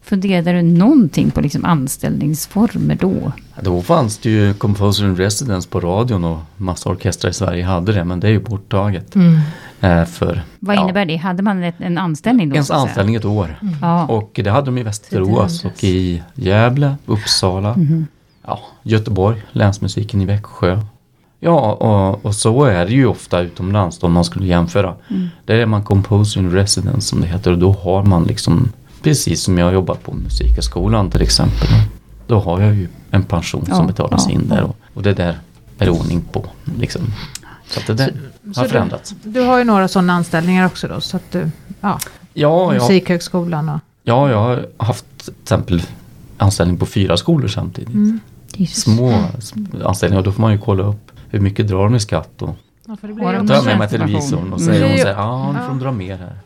funderade 0.07 0.53
du 0.53 0.63
någonting 0.63 1.31
på 1.31 1.41
liksom 1.41 1.65
anställningsformer 1.65 2.95
då? 3.01 3.33
Då 3.61 3.83
fanns 3.83 4.19
det 4.19 4.31
ju 4.31 4.55
Composer 4.55 5.05
in 5.05 5.17
Residence 5.17 5.69
på 5.69 5.81
radion 5.81 6.25
och 6.25 6.39
massa 6.57 6.91
orkestrar 6.91 7.31
i 7.31 7.35
Sverige 7.35 7.65
hade 7.65 7.93
det. 7.93 8.05
Men 8.05 8.21
det 8.21 8.27
är 8.27 8.31
ju 8.31 8.41
borttaget. 8.41 9.15
Mm. 9.15 9.41
Eh, 9.81 10.05
för, 10.05 10.43
Vad 10.59 10.79
innebär 10.79 11.05
det? 11.05 11.17
Hade 11.17 11.43
man 11.43 11.63
ett, 11.63 11.75
en 11.79 11.99
anställning 11.99 12.49
då? 12.49 12.57
En 12.57 12.65
anställning 12.71 13.15
ett 13.15 13.25
år. 13.25 13.59
Mm. 13.63 14.11
Och 14.11 14.31
det 14.45 14.51
hade 14.51 14.67
de 14.67 14.79
i 14.79 14.83
Västerås 14.83 15.65
och 15.65 15.85
i 15.85 16.23
Gävle, 16.35 16.97
Uppsala, 17.07 17.75
mm. 17.75 18.07
ja, 18.47 18.61
Göteborg, 18.83 19.43
Länsmusiken 19.53 20.21
i 20.21 20.25
Växjö. 20.25 20.81
Ja, 21.41 21.73
och, 21.73 22.25
och, 22.25 22.35
så 22.35 22.65
är 22.65 22.87
det 22.87 22.93
ju 22.93 23.07
ofta 23.07 23.41
utomlands 23.41 24.03
om 24.03 24.13
man 24.13 24.25
skulle 24.25 24.47
jämföra. 24.47 24.95
Mm. 25.11 25.29
Där 25.45 25.55
är 25.55 25.67
man 25.67 25.85
composer 25.85 26.41
in 26.41 26.51
residence 26.51 27.09
som 27.09 27.21
det 27.21 27.27
heter 27.27 27.53
och 27.53 27.59
då 27.59 27.73
har 27.73 28.03
man 28.03 28.25
liksom 28.25 28.73
precis 29.03 29.43
som 29.43 29.59
jag 29.59 29.73
jobbar 29.73 29.95
på 29.95 30.15
Musikhögskolan 30.15 31.11
till 31.11 31.23
exempel. 31.23 31.69
Då 32.27 32.41
har 32.41 32.61
jag 32.61 32.75
ju 32.75 32.89
en 33.11 33.23
pension 33.23 33.65
ja, 33.69 33.75
som 33.75 33.87
betalas 33.87 34.27
ja, 34.29 34.35
in 34.35 34.49
där 34.49 34.63
och, 34.63 34.77
och 34.95 35.03
det 35.03 35.13
där 35.13 35.39
är 35.79 35.89
ordning 35.89 36.23
på. 36.33 36.47
Liksom. 36.79 37.03
Så 37.67 37.81
att 37.81 37.87
det 37.87 37.95
där 37.95 38.13
så, 38.55 38.61
har 38.61 38.67
så 38.67 38.71
förändrats. 38.71 39.15
Du, 39.23 39.31
du, 39.31 39.41
har 39.41 39.59
ju 39.59 39.65
några 39.65 39.89
sådana 39.89 40.13
anställningar 40.13 40.67
också 40.67 40.89
då 40.89 41.01
så 41.01 41.17
att 41.17 41.31
du, 41.31 41.51
ja, 41.81 41.99
ja 42.35 42.73
Musikhögskolan 42.73 43.69
och... 43.69 43.81
Ja, 44.03 44.31
jag 44.31 44.39
har 44.39 44.67
haft 44.77 45.05
till 45.19 45.35
exempel 45.43 45.83
anställning 46.37 46.77
på 46.77 46.87
fyra 46.87 47.17
skolor 47.17 47.49
samtidigt. 47.49 47.95
Mm. 47.95 48.21
Små 48.69 49.25
anställningar, 49.85 50.23
då 50.23 50.33
får 50.33 50.41
man 50.41 50.53
ju 50.53 50.59
kolla 50.59 50.83
upp 50.85 51.13
hur 51.29 51.41
mycket 51.41 51.69
drar 51.69 51.85
de 51.85 51.95
i 51.95 52.01
skatt? 52.01 52.43
Och 52.43 52.57
ja, 52.87 52.97
för 52.97 53.09
det 53.09 53.15
blir 53.15 53.25
tar 53.25 53.55
jag 53.55 53.65
med 53.65 53.79
mig 53.79 53.89
televisorn 53.89 54.53
och 54.53 54.61
säger 54.61 54.89
hon 54.89 54.99
så 54.99 55.07
här, 55.07 55.15
ja 55.15 55.53
nu 55.53 55.59
får 55.59 55.69
de 55.69 55.79
dra 55.79 55.93
mer 55.93 56.17
här. 56.17 56.37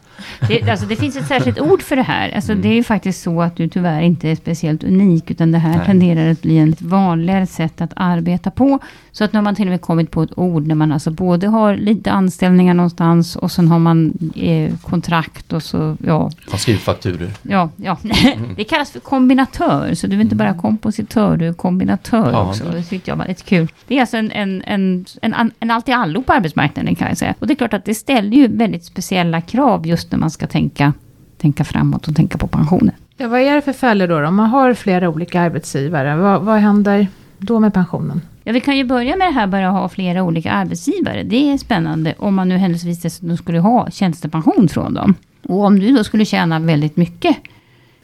Det, 0.49 0.71
alltså, 0.71 0.87
det 0.87 0.97
finns 0.97 1.17
ett 1.17 1.27
särskilt 1.27 1.61
ord 1.61 1.83
för 1.83 1.97
det 1.97 2.03
här. 2.03 2.35
Alltså, 2.35 2.53
mm. 2.53 2.63
Det 2.63 2.69
är 2.69 2.75
ju 2.75 2.85
faktiskt 2.85 3.23
så 3.23 3.43
att 3.43 3.57
du 3.57 3.69
tyvärr 3.69 4.01
inte 4.01 4.29
är 4.29 4.37
speciellt 4.37 4.85
unik. 4.85 5.31
Utan 5.31 5.53
det 5.53 5.59
här 5.59 5.77
Nej. 5.77 5.87
tenderar 5.87 6.31
att 6.31 6.43
bli 6.43 6.59
ett 6.59 6.83
vanligare 6.83 7.47
sätt 7.47 7.81
att 7.81 7.93
arbeta 7.97 8.51
på. 8.51 8.79
Så 9.13 9.25
att 9.25 9.33
nu 9.33 9.37
har 9.37 9.45
man 9.45 9.55
till 9.55 9.67
och 9.67 9.71
med 9.71 9.81
kommit 9.81 10.11
på 10.11 10.23
ett 10.23 10.39
ord 10.39 10.67
när 10.67 10.75
man 10.75 10.93
alltså 10.93 11.11
både 11.11 11.49
har 11.49 11.77
lite 11.77 12.13
anställningar 12.13 12.75
någonstans. 12.75 13.37
Och 13.37 13.53
sen 13.53 13.69
har 13.69 13.79
man 13.79 14.13
eh, 14.37 14.73
kontrakt 14.83 15.53
och 15.53 15.63
så, 15.63 15.97
ja. 16.07 16.31
Man 16.51 16.59
skriver 16.59 16.81
fakturer. 16.81 17.31
Ja, 17.43 17.71
ja. 17.77 17.99
Mm. 18.05 18.55
det 18.57 18.65
kallas 18.65 18.91
för 18.91 19.01
kombinatör. 19.01 19.95
Så 19.95 20.07
du 20.07 20.17
är 20.17 20.21
inte 20.21 20.35
bara 20.35 20.49
mm. 20.49 20.61
kompositör, 20.61 21.37
du 21.37 21.49
är 21.49 21.53
kombinatör 21.53 22.31
ja, 22.33 22.49
också. 22.49 22.65
Det 22.65 22.83
tyckte 22.83 23.11
jag 23.11 23.17
var 23.17 23.27
lite 23.27 23.43
kul. 23.43 23.69
Det 23.87 23.97
är 23.97 24.01
alltså 24.01 24.17
en, 24.17 24.33
en, 24.33 24.63
en, 24.67 25.05
en, 25.23 25.53
en 25.61 25.71
allt 25.71 25.89
i 25.89 25.93
allo 25.93 26.23
på 26.23 26.33
arbetsmarknaden 26.33 26.95
kan 26.95 27.09
jag 27.09 27.19
säga. 27.19 27.35
Och 27.39 27.47
det 27.47 27.53
är 27.53 27.57
klart 27.57 27.75
att 27.75 27.85
det 27.85 27.95
ställer 27.95 28.37
ju 28.37 28.49
väldigt 28.49 28.85
speciella 28.85 29.41
krav 29.41 29.87
just 29.87 30.10
när 30.13 30.19
man 30.19 30.31
ska 30.31 30.47
tänka, 30.47 30.93
tänka 31.39 31.65
framåt 31.65 32.09
och 32.09 32.17
tänka 32.17 32.39
på 32.39 32.47
pensionen. 32.47 32.95
Ja, 33.17 33.29
vad 33.29 33.41
är 33.41 33.55
det 33.55 33.63
för 33.63 33.73
fällor 33.73 34.07
då? 34.07 34.27
Om 34.27 34.37
man 34.37 34.51
har 34.51 34.75
flera 34.75 35.09
olika 35.09 35.41
arbetsgivare, 35.41 36.17
vad, 36.17 36.43
vad 36.43 36.59
händer 36.59 37.09
då 37.39 37.61
med 37.61 37.75
pensionen? 37.75 38.21
Ja, 38.45 38.53
vi 38.53 38.61
kan 38.61 38.77
ju 38.77 38.85
börja 38.85 39.17
med 39.17 39.29
det 39.29 39.35
här 39.35 39.47
bara 39.47 39.69
ha 39.69 39.89
flera 39.89 40.23
olika 40.23 40.53
arbetsgivare. 40.53 41.23
Det 41.23 41.53
är 41.53 41.59
spännande 41.59 42.15
om 42.19 42.35
man 42.35 42.49
nu 42.49 42.57
händelsevis 42.57 43.03
dessutom 43.03 43.37
skulle 43.37 43.59
ha 43.59 43.91
tjänstepension 43.91 44.69
från 44.69 44.95
dem. 44.95 45.15
Och 45.43 45.65
om 45.65 45.79
du 45.79 45.93
då 45.93 46.05
skulle 46.05 46.25
tjäna 46.25 46.59
väldigt 46.59 46.97
mycket 46.97 47.37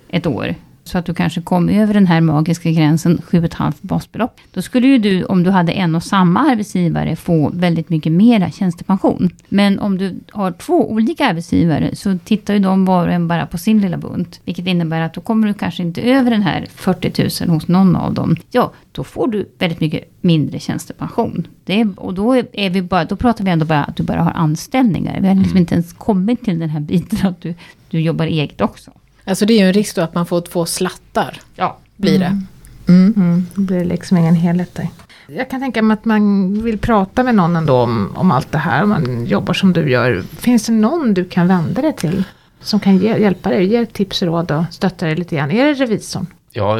ett 0.09 0.27
år 0.27 0.55
så 0.97 1.01
att 1.01 1.07
du 1.07 1.15
kanske 1.15 1.41
kom 1.41 1.69
över 1.69 1.95
den 1.95 2.07
här 2.07 2.21
magiska 2.21 2.71
gränsen 2.71 3.19
7,5 3.31 3.73
basbelopp. 3.81 4.41
Då 4.53 4.63
skulle 4.63 4.87
ju 4.87 4.99
du, 4.99 5.25
om 5.25 5.43
du 5.43 5.51
hade 5.51 5.73
en 5.73 5.95
och 5.95 6.03
samma 6.03 6.41
arbetsgivare, 6.41 7.17
få 7.17 7.51
väldigt 7.55 7.89
mycket 7.89 8.13
mera 8.13 8.51
tjänstepension. 8.51 9.31
Men 9.49 9.79
om 9.79 9.99
du 9.99 10.15
har 10.33 10.53
två 10.53 10.91
olika 10.93 11.27
arbetsgivare 11.27 11.97
så 11.97 12.19
tittar 12.25 12.55
ju 12.55 12.61
de 12.61 12.85
var 12.85 13.07
och 13.07 13.13
en 13.13 13.29
bara 13.29 13.47
på 13.47 13.59
sin 13.59 13.81
lilla 13.81 13.97
bunt. 13.97 14.41
Vilket 14.45 14.67
innebär 14.67 15.01
att 15.01 15.15
då 15.15 15.21
kommer 15.21 15.49
du 15.49 15.55
kanske 15.55 15.83
inte 15.83 16.03
över 16.03 16.31
den 16.31 16.43
här 16.43 16.67
40 16.75 17.45
000 17.47 17.55
hos 17.55 17.69
någon 17.69 17.97
av 17.97 18.15
dem. 18.15 18.37
Ja, 18.51 18.73
då 18.93 19.05
får 19.05 19.29
du 19.29 19.49
väldigt 19.59 19.81
mycket 19.81 20.05
mindre 20.21 20.59
tjänstepension. 20.59 21.47
Det 21.65 21.81
är, 21.81 21.89
och 21.97 22.15
då, 22.15 22.35
är 22.53 22.71
vi 22.71 22.83
bara, 22.83 23.05
då 23.05 23.17
pratar 23.17 23.45
vi 23.45 23.51
ändå 23.51 23.65
bara 23.67 23.85
att 23.85 23.97
du 23.97 24.03
bara 24.03 24.23
har 24.23 24.33
anställningar. 24.33 25.21
Vi 25.21 25.29
har 25.29 25.35
liksom 25.35 25.51
Mm. 25.51 25.61
inte 25.61 25.75
ens 25.75 25.93
kommit 25.93 26.45
till 26.45 26.59
den 26.59 26.71
här 26.71 26.81
biten 26.81 27.27
att 27.29 27.41
du, 27.41 27.55
du 27.91 28.01
jobbar 28.01 28.27
eget 28.27 28.61
också. 28.61 28.91
Alltså 29.27 29.47
det 29.47 29.53
är 29.53 29.59
ju 29.59 29.67
en 29.67 29.73
risk 29.73 29.97
då 29.97 30.03
att 30.03 30.15
man 30.15 30.27
får 30.27 30.41
två 30.41 30.67
slattar, 30.67 31.41
Ja. 31.55 31.77
blir 31.97 32.19
det. 32.19 32.25
Mm. 32.27 32.47
Mm. 32.89 33.13
Mm, 33.17 33.47
det 33.55 33.61
blir 33.61 33.85
liksom 33.85 34.17
ingen 34.19 34.35
helhet 34.35 34.75
där. 34.75 34.89
Jag 35.29 35.51
kan 35.51 35.61
tänka 35.61 35.83
mig 35.83 35.95
att 35.95 36.05
man 36.05 36.53
vill 36.63 36.79
prata 36.79 37.23
med 37.23 37.35
någon 37.35 37.57
ändå 37.57 37.75
om, 37.75 38.13
om 38.17 38.31
allt 38.31 38.53
det 38.53 38.59
här. 38.59 38.83
Om 38.83 38.89
man 38.89 39.27
jobbar 39.27 39.55
som 39.55 39.73
du 39.73 39.91
gör. 39.91 40.23
Finns 40.37 40.67
det 40.67 40.73
någon 40.73 41.15
du 41.15 41.25
kan 41.25 41.49
vända 41.49 41.83
dig 41.83 41.93
till? 41.97 42.25
Som 42.61 42.81
kan 42.81 42.99
ge, 42.99 43.19
hjälpa 43.19 43.49
dig, 43.51 43.67
ge 43.67 43.87
tips 43.87 44.23
och 44.23 44.29
råd 44.29 44.51
och 44.51 44.65
stötta 44.71 45.07
dig 45.07 45.17
lite 45.17 45.37
grann. 45.37 45.51
Är 45.51 45.65
det 45.67 45.75
revisorn? 45.75 46.27
Ja, 46.53 46.75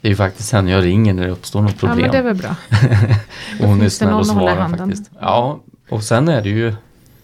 det 0.00 0.08
är 0.08 0.08
ju 0.08 0.16
faktiskt 0.16 0.52
henne 0.52 0.70
jag 0.70 0.84
ringer 0.84 1.14
när 1.14 1.24
det 1.26 1.32
uppstår 1.32 1.62
något 1.62 1.78
problem. 1.78 1.98
Ja 1.98 2.04
men 2.04 2.12
det 2.12 2.18
är 2.18 2.22
väl 2.22 2.34
bra. 2.36 2.54
och 3.60 3.68
hon 3.68 3.80
är 3.80 3.84
det 3.84 3.90
snäll 3.90 4.14
och 4.14 4.26
svarar 4.26 4.56
handen. 4.56 4.88
faktiskt. 4.88 5.10
Ja, 5.20 5.60
och 5.88 6.02
sen 6.02 6.28
är 6.28 6.42
det 6.42 6.48
ju 6.48 6.74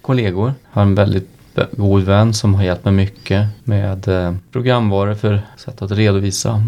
kollegor. 0.02 0.54
Jag 0.72 0.80
har 0.80 0.82
en 0.82 0.94
väldigt 0.94 1.30
god 1.72 2.02
vän 2.02 2.34
som 2.34 2.54
har 2.54 2.62
hjälpt 2.62 2.84
mig 2.84 2.94
mycket 2.94 3.46
med 3.64 4.08
eh, 4.08 4.34
programvaror 4.52 5.14
för 5.14 5.42
sätt 5.56 5.82
att 5.82 5.90
redovisa 5.90 6.62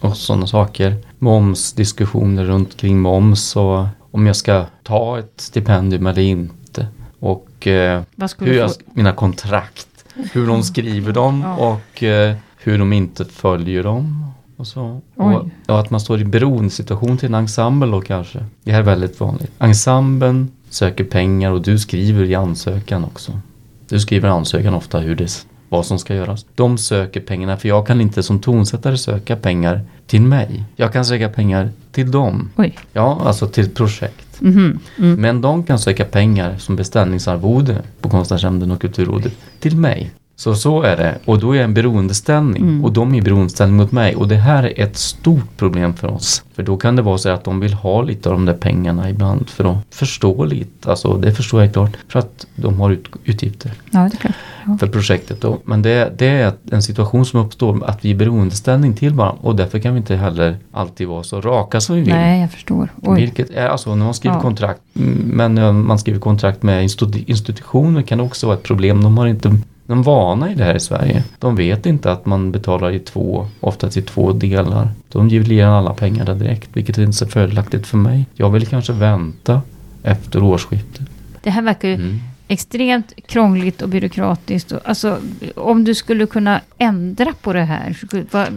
och 0.00 0.16
sådana 0.16 0.46
saker. 0.46 0.96
Momsdiskussioner 1.18 2.44
runt 2.44 2.76
kring 2.76 3.00
moms 3.00 3.56
och 3.56 3.86
om 4.10 4.26
jag 4.26 4.36
ska 4.36 4.64
ta 4.82 5.18
ett 5.18 5.32
stipendium 5.36 6.06
eller 6.06 6.22
inte. 6.22 6.86
Och 7.20 7.66
eh, 7.66 8.02
hur 8.38 8.54
jag, 8.54 8.70
mina 8.94 9.12
kontrakt, 9.12 9.88
hur 10.32 10.46
de 10.46 10.62
skriver 10.62 11.12
dem 11.12 11.40
Ja. 11.46 11.56
och 11.56 12.02
eh, 12.02 12.36
hur 12.56 12.78
de 12.78 12.92
inte 12.92 13.24
följer 13.24 13.82
dem. 13.82 14.32
Och, 14.56 14.66
så. 14.66 15.00
och, 15.14 15.48
och 15.66 15.80
att 15.80 15.90
man 15.90 16.00
står 16.00 16.20
i 16.20 16.24
beroendesituation 16.24 17.18
till 17.18 17.28
en 17.28 17.34
ensemble 17.34 17.90
då 17.90 18.00
kanske. 18.00 18.44
Det 18.64 18.72
här 18.72 18.78
är 18.78 18.84
väldigt 18.84 19.20
vanligt. 19.20 19.50
Ensemblen 19.58 20.50
söker 20.70 21.04
pengar 21.04 21.50
och 21.50 21.62
du 21.62 21.78
skriver 21.78 22.24
i 22.24 22.34
ansökan 22.34 23.04
också. 23.04 23.40
Du 23.88 24.00
skriver 24.00 24.28
ansökan 24.28 24.74
ofta 24.74 24.98
hur 24.98 25.14
det, 25.14 25.46
vad 25.68 25.86
som 25.86 25.98
ska 25.98 26.14
göras. 26.14 26.46
De 26.54 26.78
söker 26.78 27.20
pengarna 27.20 27.56
för 27.56 27.68
jag 27.68 27.86
kan 27.86 28.00
inte 28.00 28.22
som 28.22 28.38
tonsättare 28.38 28.98
söka 28.98 29.36
pengar 29.36 29.80
till 30.06 30.22
mig. 30.22 30.64
Jag 30.76 30.92
kan 30.92 31.04
söka 31.04 31.28
pengar 31.28 31.70
till 31.92 32.10
dem. 32.10 32.50
Oj. 32.56 32.78
Ja, 32.92 33.20
alltså 33.24 33.48
till 33.48 33.70
projekt. 33.70 34.40
Mhm. 34.40 34.78
Mm. 34.98 35.20
Men 35.20 35.40
de 35.40 35.64
kan 35.64 35.78
söka 35.78 36.04
pengar 36.04 36.58
som 36.58 36.76
beställningsarvode 36.76 37.82
på 38.00 38.10
Konstnärsnämnden 38.10 38.70
och 38.70 38.80
Kulturrådet 38.80 39.32
till 39.60 39.76
mig. 39.76 40.10
Så 40.38 40.54
så 40.54 40.82
är 40.82 40.96
det. 40.96 41.18
Och 41.24 41.38
då 41.38 41.52
är 41.52 41.56
jag 41.56 41.64
en 41.64 41.74
beroendeställning. 41.74 42.62
Mm. 42.62 42.84
Och 42.84 42.92
de 42.92 43.14
är 43.14 43.18
i 43.18 43.22
beroendeställning 43.22 43.76
mot 43.76 43.92
mig. 43.92 44.16
Och 44.16 44.28
det 44.28 44.36
här 44.36 44.62
är 44.64 44.80
ett 44.84 44.96
stort 44.96 45.56
problem 45.56 45.94
för 45.94 46.08
oss. 46.08 46.42
För 46.54 46.62
då 46.62 46.76
kan 46.76 46.96
det 46.96 47.02
vara 47.02 47.18
så 47.18 47.28
att 47.28 47.44
de 47.44 47.60
vill 47.60 47.72
ha 47.74 48.02
lite 48.02 48.28
av 48.28 48.34
de 48.34 48.44
där 48.44 48.52
pengarna 48.54 49.10
ibland 49.10 49.48
för 49.50 49.64
att 49.64 49.78
förstå 49.90 50.44
lite. 50.44 50.90
Alltså 50.90 51.16
det 51.16 51.32
förstår 51.32 51.62
jag 51.62 51.72
klart. 51.72 51.96
För 52.08 52.18
att 52.18 52.46
de 52.56 52.80
har 52.80 52.90
ut, 52.90 53.04
utgifter 53.24 53.72
Ja, 53.90 53.98
det 54.00 54.06
är 54.06 54.16
klart. 54.16 54.32
Ja. 54.66 54.76
för 54.80 54.86
projektet. 54.86 55.40
Då. 55.40 55.58
Men 55.64 55.82
det, 55.82 56.12
det 56.18 56.26
är 56.28 56.52
en 56.70 56.82
situation 56.82 57.26
som 57.26 57.40
uppstår 57.40 57.84
att 57.86 58.04
vi 58.04 58.08
är 58.10 58.14
i 58.14 58.16
beroendeställning 58.16 58.94
till 58.94 59.14
varandra. 59.14 59.38
Och 59.42 59.56
därför 59.56 59.78
kan 59.78 59.92
vi 59.94 59.98
inte 59.98 60.16
heller 60.16 60.56
alltid 60.72 61.08
vara 61.08 61.22
så 61.22 61.40
raka 61.40 61.80
som 61.80 61.94
vi 61.96 62.00
vill. 62.02 62.14
Nej, 62.14 62.40
jag 62.40 62.50
förstår. 62.50 62.88
Oj. 63.02 63.20
Vilket 63.20 63.50
är 63.50 63.68
alltså 63.68 63.94
när 63.94 64.04
man 64.04 64.14
skriver 64.14 64.36
Ja. 64.36 64.40
kontrakt, 64.42 64.80
mm, 64.96 65.14
men 65.34 65.58
eh, 65.58 65.72
man 65.72 65.98
skriver 65.98 66.20
kontrakt 66.20 66.62
med 66.62 66.84
institu- 66.84 67.24
institutioner 67.26 68.02
kan 68.02 68.18
det 68.18 68.24
också 68.24 68.46
vara 68.46 68.56
ett 68.56 68.62
problem. 68.62 69.02
De 69.02 69.18
har 69.18 69.26
inte 69.26 69.58
de 69.86 70.02
vana 70.02 70.52
i 70.52 70.54
det 70.54 70.64
här 70.64 70.74
i 70.74 70.80
Sverige. 70.80 71.22
De 71.38 71.56
vet 71.56 71.86
inte 71.86 72.12
att 72.12 72.26
man 72.26 72.52
betalar 72.52 72.90
i 72.90 72.98
två, 72.98 73.46
oftast 73.60 73.96
i 73.96 74.02
två 74.02 74.32
delar. 74.32 74.88
De 75.08 75.28
ger 75.28 75.66
alla 75.66 75.94
pengar 75.94 76.24
där 76.24 76.34
direkt, 76.34 76.70
vilket 76.72 76.98
är 76.98 77.02
inte 77.02 77.12
så 77.16 77.26
fördelaktigt 77.26 77.86
för 77.86 77.96
mig. 77.98 78.26
Jag 78.34 78.50
vill 78.50 78.66
kanske 78.66 78.92
vänta 78.92 79.62
efter 80.02 80.42
årsskiftet. 80.42 81.06
Det 81.42 81.50
här 81.50 81.62
verkar 81.62 81.88
ju 81.88 81.94
Mm. 81.94 82.20
extremt 82.48 83.12
krångligt 83.26 83.82
och 83.82 83.88
byråkratiskt. 83.88 84.72
Alltså, 84.84 85.18
om 85.56 85.84
du 85.84 85.94
skulle 85.94 86.26
kunna 86.26 86.60
ändra 86.78 87.32
på 87.42 87.52
det 87.52 87.62
här, 87.64 87.96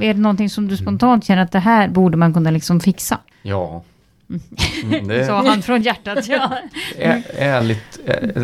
är 0.02 0.14
det 0.14 0.20
någonting 0.20 0.50
som 0.50 0.68
du 0.68 0.78
spontant 0.78 1.26
känner 1.26 1.42
att 1.42 1.52
det 1.52 1.60
här 1.60 1.88
borde 1.88 2.18
man 2.18 2.34
kunna 2.34 2.52
liksom 2.52 2.80
fixa? 2.80 3.18
Ja. 3.42 3.82
Mm, 4.84 5.08
det 5.08 5.26
Sa 5.26 5.48
han 5.48 5.62
från 5.62 5.82
hjärtat. 5.82 6.28
Ja. 6.28 6.52
är 6.98 7.24
ärligt 7.38 8.00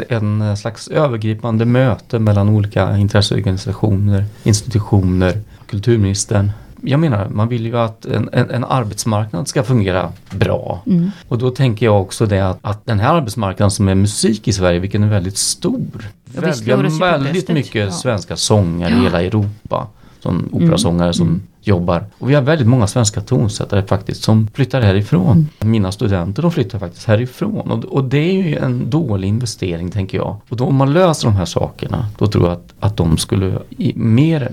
en 0.10 0.58
slags 0.58 0.88
övergripande 0.88 1.66
möte 1.66 2.20
mellan 2.20 2.50
olika 2.50 2.98
intresseorganisationer, 2.98 4.26
institutioner, 4.44 5.42
kulturministern. 5.68 6.52
Jag 6.82 7.00
menar, 7.00 7.30
man 7.30 7.48
vill 7.48 7.66
ju 7.66 7.78
att 7.78 8.06
en, 8.06 8.30
en, 8.34 8.50
en 8.50 8.64
arbetsmarknad 8.64 9.48
ska 9.48 9.64
fungera 9.64 10.12
bra. 10.30 10.82
Mm. 10.86 11.12
Och 11.28 11.38
då 11.38 11.52
tänker 11.52 11.86
jag 11.86 12.02
också 12.02 12.26
det 12.26 12.50
att, 12.50 12.60
att 12.62 12.86
den 12.86 13.00
här 13.00 13.14
arbetsmarknaden 13.14 13.72
som 13.72 13.88
är 13.88 13.96
musik 13.96 14.48
i 14.48 14.54
Sverige, 14.54 14.80
vilken 14.80 15.04
är 15.04 15.10
väldigt 15.10 15.38
stor. 15.38 16.12
Vi 16.26 16.40
väldigt 16.40 17.00
bröstet, 17.00 17.56
mycket 17.56 17.86
ja. 17.86 17.92
svenska 17.92 18.36
sångare 18.36 18.94
i 18.94 19.00
hela 19.00 19.22
Europa. 19.22 19.88
Som 20.20 20.50
operasångare 20.52 21.14
som 21.14 21.28
mm. 21.28 21.42
Jobbar. 21.68 22.06
Och 22.20 22.30
vi 22.30 22.36
har 22.36 22.42
väldigt 22.42 22.68
många 22.68 22.88
svenska 22.88 23.22
tonsättare 23.22 23.84
faktiskt 23.84 24.24
som 24.24 24.48
flyttar 24.54 24.82
härifrån. 24.82 25.50
Mm. 25.62 25.72
Mina 25.72 25.92
studenter 25.92 26.42
de 26.42 26.52
flyttar 26.52 26.80
faktiskt 26.80 27.08
härifrån. 27.08 27.72
Och, 27.72 27.86
och 27.86 28.04
det 28.04 28.18
är 28.18 28.44
ju 28.44 28.58
en 28.58 28.90
dålig 28.90 29.28
investering 29.28 29.92
tänker 29.92 30.18
jag. 30.18 30.38
Och 30.50 30.58
då, 30.58 30.66
om 30.66 30.76
man 30.76 30.94
löser 30.94 31.28
de 31.28 31.36
här 31.36 31.46
sakerna 31.46 32.08
då 32.18 32.28
tror 32.28 32.44
jag 32.44 32.54
att, 32.54 32.74
att 32.80 32.98
de 32.98 33.18
skulle 33.18 33.60
i 33.70 33.94
mer 33.96 34.52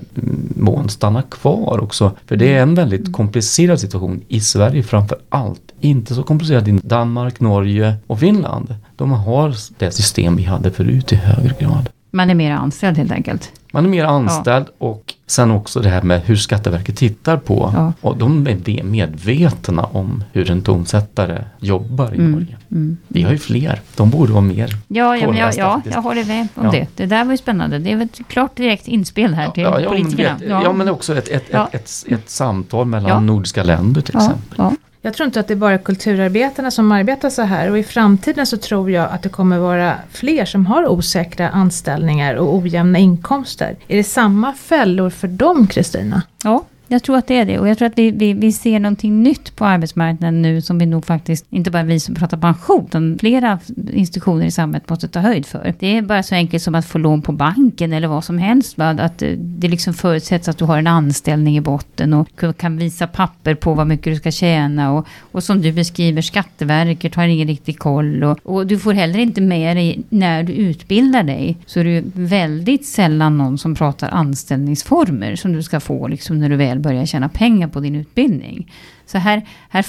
mån 0.56 0.88
stanna 0.88 1.22
kvar 1.22 1.80
också. 1.82 2.12
För 2.26 2.36
det 2.36 2.54
är 2.54 2.62
en 2.62 2.74
väldigt 2.74 3.12
komplicerad 3.12 3.80
situation 3.80 4.20
i 4.28 4.40
Sverige 4.40 4.82
framför 4.82 5.18
allt. 5.28 5.62
Inte 5.80 6.14
så 6.14 6.22
komplicerad 6.22 6.68
i 6.68 6.80
Danmark, 6.82 7.40
Norge 7.40 7.94
och 8.06 8.18
Finland. 8.18 8.74
De 8.96 9.10
har 9.10 9.54
det 9.78 9.90
system 9.90 10.36
vi 10.36 10.42
hade 10.42 10.70
förut 10.70 11.12
i 11.12 11.16
högre 11.16 11.54
grad. 11.60 11.88
Man 12.10 12.30
är 12.30 12.34
mer 12.34 12.52
anställd 12.52 12.96
helt 12.98 13.12
enkelt. 13.12 13.52
Man 13.72 13.84
är 13.84 13.88
mer 13.88 14.04
anställd 14.04 14.66
och 14.78 15.11
sen 15.26 15.50
också 15.50 15.80
det 15.80 15.88
här 15.88 16.02
med 16.02 16.20
hur 16.24 16.36
Skatteverket 16.36 16.96
tittar 16.96 17.36
på. 17.36 17.70
Ja. 17.74 17.92
Och 18.00 18.16
de 18.16 18.46
är 18.46 18.54
ve- 18.54 18.82
medvetna 18.84 19.84
om 19.84 20.24
hur 20.32 20.50
en 20.50 20.62
tonsättare 20.62 21.44
jobbar 21.60 22.12
i 22.14 22.18
Mm. 22.18 22.32
Norge. 22.32 22.56
Mm. 22.70 22.96
Vi 23.08 23.22
har 23.22 23.32
ju 23.32 23.38
fler, 23.38 23.80
de 23.96 24.10
borde 24.10 24.32
vara 24.32 24.40
mer. 24.42 24.76
Ja, 24.88 25.16
ja, 25.16 25.26
men 25.28 25.36
jag, 25.36 25.54
ja, 25.56 25.80
jag 25.92 26.02
håller 26.02 26.24
med 26.24 26.48
om 26.54 26.64
Ja. 26.64 26.70
det. 26.70 26.86
Det 26.96 27.06
där 27.06 27.24
var 27.24 27.32
ju 27.32 27.38
spännande. 27.38 27.78
Det 27.78 27.92
är 27.92 27.96
väl 27.96 28.04
ett 28.06 28.28
klart 28.28 28.56
direkt 28.56 28.88
inspel 28.88 29.34
här 29.34 29.50
till 29.50 29.62
ja, 29.62 29.80
ja, 29.80 29.90
men, 29.90 29.98
politikerna. 30.02 30.38
vet, 30.38 30.48
ja. 30.48 30.72
men 30.72 30.88
också 30.88 31.18
ett, 31.18 31.28
ett, 31.28 31.50
ett, 31.50 31.74
ett, 31.74 32.04
ett 32.08 32.30
samtal 32.30 32.86
mellan 32.86 33.26
nordiska 33.26 33.62
länder 33.62 34.00
till 34.00 34.16
exempel. 34.16 34.58
Jag 35.04 35.14
tror 35.14 35.26
inte 35.26 35.40
att 35.40 35.48
det 35.48 35.54
är 35.54 35.56
bara 35.56 35.78
kulturarbetarna 35.78 36.70
som 36.70 36.92
arbetar 36.92 37.30
så 37.30 37.42
här 37.42 37.70
och 37.70 37.78
i 37.78 37.82
framtiden 37.82 38.46
så 38.46 38.56
tror 38.56 38.90
jag 38.90 39.10
att 39.10 39.22
det 39.22 39.28
kommer 39.28 39.58
vara 39.58 39.94
fler 40.10 40.44
som 40.44 40.66
har 40.66 40.88
osäkra 40.88 41.48
anställningar 41.48 42.34
och 42.34 42.54
ojämna 42.54 42.98
inkomster. 42.98 43.76
Är 43.88 43.96
det 43.96 44.04
samma 44.04 44.52
fällor 44.52 45.10
för 45.10 45.28
dem 45.28 45.66
Kristina? 45.66 46.22
Ja, 46.44 46.64
jag 46.92 47.02
tror 47.02 47.16
att 47.16 47.26
det 47.26 47.36
är 47.36 47.44
det. 47.44 47.58
Och 47.58 47.68
jag 47.68 47.78
tror 47.78 47.86
att 47.86 47.98
vi, 47.98 48.10
vi, 48.10 48.32
vi 48.32 48.52
ser 48.52 48.80
någonting 48.80 49.22
nytt 49.22 49.56
på 49.56 49.64
arbetsmarknaden 49.64 50.42
nu 50.42 50.60
som 50.60 50.78
vi 50.78 50.86
nog 50.86 51.06
faktiskt, 51.06 51.46
inte 51.50 51.70
bara 51.70 51.82
vi 51.82 52.00
som 52.00 52.14
pratar 52.14 52.36
pension, 52.36 52.84
utan 52.86 53.18
flera 53.20 53.58
institutioner 53.92 54.46
i 54.46 54.50
samhället 54.50 54.88
måste 54.88 55.08
ta 55.08 55.20
höjd 55.20 55.46
för. 55.46 55.74
Det 55.78 55.96
är 55.96 56.02
bara 56.02 56.22
så 56.22 56.34
enkelt 56.34 56.62
som 56.62 56.74
att 56.74 56.86
få 56.86 56.98
lån 56.98 57.22
på 57.22 57.32
banken 57.32 57.92
eller 57.92 58.08
vad 58.08 58.24
som 58.24 58.38
helst. 58.38 58.78
Va? 58.78 58.90
Att 58.90 59.22
eh, 59.22 59.30
det 59.38 59.68
liksom 59.68 59.94
förutsätts 59.94 60.48
att 60.48 60.58
du 60.58 60.64
har 60.64 60.78
en 60.78 60.86
anställning 60.86 61.56
i 61.56 61.60
botten 61.60 62.14
och 62.14 62.44
kan 62.56 62.76
visa 62.76 63.06
papper 63.06 63.54
på 63.54 63.74
vad 63.74 63.86
mycket 63.86 64.12
du 64.12 64.16
ska 64.16 64.30
tjäna. 64.30 64.92
Och, 64.92 65.06
och 65.32 65.42
som 65.42 65.62
du 65.62 65.72
beskriver, 65.72 66.22
Skatteverket 66.22 67.14
har 67.14 67.24
ingen 67.24 67.48
riktig 67.48 67.78
koll. 67.78 68.24
Och, 68.24 68.38
och 68.42 68.66
du 68.66 68.78
får 68.78 68.92
heller 68.92 69.18
inte 69.18 69.40
med 69.40 69.76
dig, 69.76 70.02
när 70.08 70.42
du 70.42 70.52
utbildar 70.52 71.22
dig, 71.22 71.56
så 71.66 71.80
är 71.80 71.84
det 71.84 72.02
väldigt 72.14 72.86
sällan 72.86 73.38
någon 73.38 73.58
som 73.58 73.74
pratar 73.74 74.08
anställningsformer 74.08 75.36
som 75.36 75.52
du 75.52 75.62
ska 75.62 75.80
få 75.80 76.08
liksom 76.08 76.38
när 76.38 76.48
du 76.48 76.56
väl 76.56 76.81
börja 76.82 77.06
tjäna 77.06 77.28
pengar 77.28 77.68
på 77.68 77.80
din 77.80 77.96
utbildning. 77.96 78.72
Så 79.06 79.18
här, 79.18 79.48
här 79.68 79.82